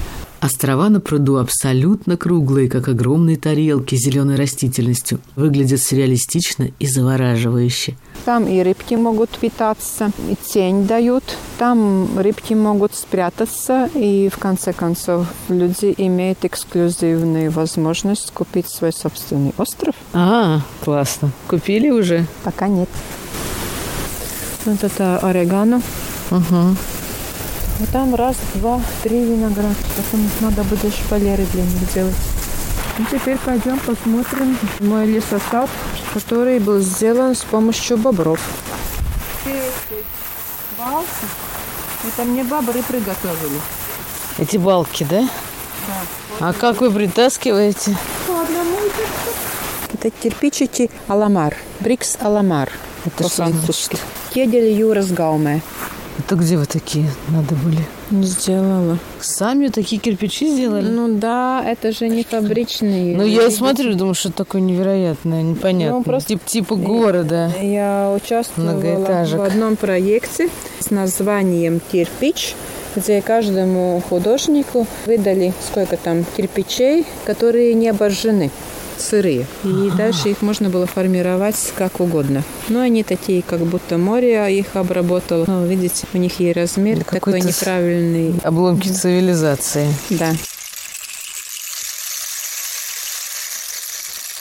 Острова 0.46 0.90
на 0.90 1.00
пруду 1.00 1.38
абсолютно 1.38 2.18
круглые, 2.18 2.70
как 2.70 2.88
огромные 2.88 3.36
тарелки 3.36 3.96
с 3.96 4.06
зеленой 4.06 4.36
растительностью. 4.36 5.20
Выглядят 5.36 5.82
сюрреалистично 5.82 6.70
и 6.78 6.86
завораживающе. 6.86 7.98
Там 8.26 8.46
и 8.48 8.62
рыбки 8.62 8.94
могут 8.94 9.32
питаться, 9.32 10.12
и 10.30 10.36
тень 10.36 10.86
дают. 10.86 11.24
Там 11.58 12.20
рыбки 12.20 12.54
могут 12.54 12.94
спрятаться, 12.94 13.90
и 13.96 14.30
в 14.32 14.38
конце 14.38 14.72
концов 14.72 15.26
люди 15.50 15.92
имеют 15.98 16.46
эксклюзивную 16.46 17.50
возможность 17.50 18.30
купить 18.32 18.70
свой 18.70 18.94
собственный 18.94 19.56
остров. 19.58 19.96
А, 20.14 20.62
классно. 20.84 21.32
Купили 21.48 21.90
уже? 21.90 22.28
Пока 22.44 22.68
нет. 22.68 22.90
Вот 24.66 24.84
это 24.84 25.18
орегано. 25.18 25.82
Угу. 26.30 26.76
Вот 27.80 27.90
там 27.90 28.16
раз, 28.16 28.38
два, 28.56 28.82
три 29.04 29.24
виноград. 29.26 29.76
Потом 29.98 30.30
надо 30.40 30.64
будет 30.64 30.94
шпалеры 30.94 31.46
для 31.52 31.64
них 31.64 31.94
делать. 31.94 32.16
Ну, 32.98 33.06
теперь 33.12 33.38
пойдем 33.38 33.78
посмотрим 33.80 34.58
мой 34.80 35.06
лесосад, 35.06 35.70
который 36.14 36.60
был 36.60 36.80
сделан 36.80 37.36
с 37.36 37.42
помощью 37.44 37.98
бобров. 37.98 38.40
Все 39.42 39.52
эти 39.52 40.04
балки, 40.80 41.08
это 42.08 42.24
мне 42.24 42.44
бобры 42.46 42.82
приготовили. 42.84 43.60
Эти 44.38 44.56
балки, 44.56 45.06
да? 45.10 45.28
А 46.40 46.54
как 46.54 46.80
вы 46.80 46.92
притаскиваете? 46.92 47.98
По 48.28 48.42
одному 48.42 48.78
Это 49.94 50.10
кирпичики 50.10 50.90
аламар, 51.08 51.58
брикс 51.82 52.18
аламар 52.22 52.72
Это 53.06 53.24
по-французски. 53.24 53.98
Кедель 54.34 54.72
Юрас 54.72 55.12
Гауме. 55.12 55.62
Это 56.18 56.36
где 56.36 56.58
вы 56.58 56.66
такие 56.66 57.06
надо 57.30 57.56
были? 57.56 57.80
Сделала. 58.24 58.98
Сами 59.20 59.68
такие 59.68 60.02
кирпичи 60.02 60.50
сделали? 60.50 60.88
Ну 60.88 61.18
да, 61.18 61.62
это 61.66 61.92
же 61.92 62.08
не 62.08 62.24
фабричные. 62.24 63.18
Ну, 63.18 63.24
я 63.26 63.52
смотрю, 63.52 63.96
думаю, 63.96 64.14
что 64.16 64.32
такое 64.32 64.62
невероятное, 64.62 65.42
непонятное. 65.42 65.98
Ну, 66.00 66.04
просто- 66.04 66.30
Тип, 66.30 66.46
типа 66.46 66.76
города. 66.76 67.52
Я 67.62 68.14
участвовала 68.16 68.72
Многоэтажек. 68.72 69.40
в 69.40 69.44
одном 69.44 69.76
проекте 69.76 70.50
с 70.80 70.90
названием 70.90 71.82
«Кирпич», 71.92 72.56
где 72.96 73.22
каждому 73.22 74.02
художнику 74.08 74.88
выдали 75.06 75.54
сколько 75.70 75.98
там 75.98 76.24
кирпичей, 76.38 77.06
которые 77.26 77.74
не 77.74 77.90
обожжены 77.90 78.52
сырые. 79.02 79.46
И 79.64 79.92
дальше 79.98 80.30
их 80.30 80.42
можно 80.42 80.70
было 80.70 80.86
формировать 80.86 81.74
как 81.76 82.00
угодно. 82.00 82.44
Но 82.70 82.82
они 82.82 83.04
такие, 83.04 83.42
как 83.42 83.62
будто 83.62 83.98
море 83.98 84.58
их 84.58 84.76
обработало. 84.76 85.46
Ну, 85.48 85.66
видите, 85.66 86.08
у 86.14 86.18
них 86.18 86.40
и 86.40 86.52
размер 86.52 87.00
Да 87.00 87.04
такой 87.04 87.42
неправильный. 87.42 88.40
Обломки 88.44 88.88
цивилизации. 88.88 89.88
Да. 90.10 90.34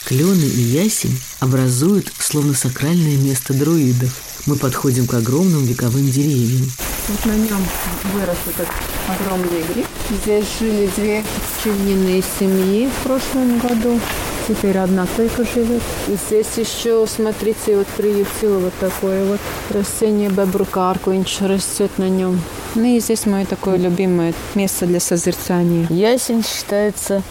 Клены 0.05 0.43
и 0.43 0.61
ясень 0.61 1.19
образуют 1.39 2.11
словно 2.19 2.53
сакральное 2.53 3.17
место 3.17 3.55
друидов. 3.55 4.15
Мы 4.45 4.55
подходим 4.55 5.07
к 5.07 5.15
огромным 5.15 5.65
вековым 5.65 6.07
деревьям. 6.11 6.69
Вот 7.07 7.25
на 7.25 7.35
нем 7.35 7.65
вырос 8.13 8.37
этот 8.47 8.67
огромный 9.07 9.63
гриб. 9.73 9.87
Здесь 10.23 10.45
жили 10.59 10.89
две 10.95 11.23
пчелиные 11.57 12.23
семьи 12.39 12.87
в 12.87 13.03
прошлом 13.03 13.57
году. 13.57 13.99
Теперь 14.47 14.77
одна 14.77 15.07
только 15.17 15.43
живет. 15.43 15.81
И 16.07 16.15
здесь 16.27 16.57
еще, 16.57 17.05
смотрите, 17.07 17.77
вот 17.77 17.87
приютило 17.87 18.59
вот 18.59 18.73
такое 18.79 19.25
вот 19.25 19.39
растение 19.71 20.29
бебрукаркунч 20.29 21.41
растет 21.41 21.91
на 21.97 22.09
нем. 22.09 22.39
Ну 22.75 22.83
и 22.83 22.99
здесь 22.99 23.25
мое 23.25 23.45
такое 23.45 23.77
любимое 23.77 24.33
место 24.53 24.85
для 24.85 24.99
созерцания. 24.99 25.87
Ясень 25.89 26.43
считается 26.43 27.23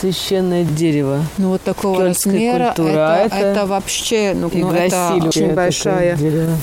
священное 0.00 0.64
дерево. 0.64 1.24
Ну 1.38 1.50
вот 1.50 1.62
такого 1.62 1.98
Кельтская 1.98 2.32
размера 2.32 2.66
культура, 2.74 3.16
это, 3.16 3.36
это 3.36 3.46
это 3.46 3.66
вообще 3.66 4.32
ну, 4.34 4.50
ну, 4.52 4.72
это 4.72 5.14
очень 5.16 5.30
Такое 5.42 5.54
большая 5.54 6.18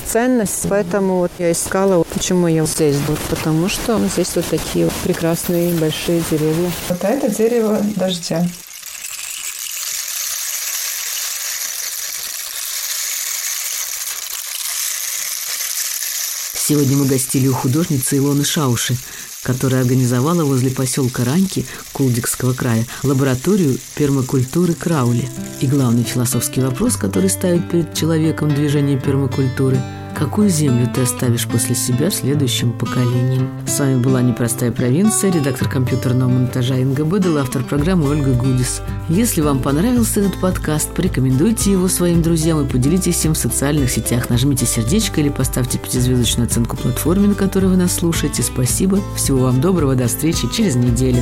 ценность. 0.06 0.66
Поэтому 0.68 1.18
вот 1.18 1.30
я 1.38 1.52
искала, 1.52 1.98
вот 1.98 2.08
почему 2.08 2.46
я 2.48 2.64
здесь. 2.66 2.96
Вот 3.06 3.18
потому 3.30 3.68
что 3.68 3.98
здесь 4.12 4.34
вот 4.34 4.46
такие 4.46 4.86
вот 4.86 4.94
прекрасные 5.04 5.72
большие 5.74 6.22
деревья. 6.30 6.70
Вот 6.88 7.04
это 7.04 7.28
дерево 7.28 7.78
дождя. 7.96 8.44
Сегодня 16.54 16.96
мы 16.96 17.06
гостили 17.06 17.48
у 17.48 17.54
художницы 17.54 18.18
Илоны 18.18 18.44
Шауши, 18.44 18.96
которая 19.42 19.82
организовала 19.82 20.44
возле 20.44 20.70
поселка 20.70 21.24
Раньки 21.24 21.66
Кулдикского 21.92 22.52
края 22.52 22.86
лабораторию 23.02 23.78
пермакультуры 23.94 24.74
Краули. 24.74 25.28
И 25.60 25.66
главный 25.66 26.04
философский 26.04 26.60
вопрос, 26.60 26.96
который 26.96 27.30
ставит 27.30 27.70
перед 27.70 27.94
человеком 27.94 28.54
движение 28.54 29.00
пермакультуры– 29.00 29.80
Какую 30.22 30.50
землю 30.50 30.88
ты 30.94 31.00
оставишь 31.00 31.48
после 31.48 31.74
себя 31.74 32.08
следующим 32.08 32.70
поколениям? 32.70 33.50
С 33.66 33.80
вами 33.80 34.00
была 34.00 34.22
«Непростая 34.22 34.70
провинция», 34.70 35.32
редактор 35.32 35.68
компьютерного 35.68 36.28
монтажа 36.28 36.76
Инга 36.76 37.04
Быдал, 37.04 37.38
автор 37.38 37.64
программы 37.64 38.08
Ольга 38.08 38.32
Гудис. 38.32 38.82
Если 39.08 39.40
вам 39.40 39.58
понравился 39.58 40.20
этот 40.20 40.40
подкаст, 40.40 40.94
порекомендуйте 40.94 41.72
его 41.72 41.88
своим 41.88 42.22
друзьям 42.22 42.64
и 42.64 42.68
поделитесь 42.70 43.24
им 43.24 43.34
в 43.34 43.36
социальных 43.36 43.90
сетях. 43.90 44.30
Нажмите 44.30 44.64
сердечко 44.64 45.20
или 45.20 45.28
поставьте 45.28 45.76
пятизвездочную 45.76 46.46
оценку 46.46 46.76
платформе, 46.76 47.26
на 47.26 47.34
которой 47.34 47.66
вы 47.66 47.76
нас 47.76 47.92
слушаете. 47.92 48.44
Спасибо. 48.44 49.00
Всего 49.16 49.40
вам 49.40 49.60
доброго. 49.60 49.96
До 49.96 50.06
встречи 50.06 50.48
через 50.54 50.76
неделю. 50.76 51.20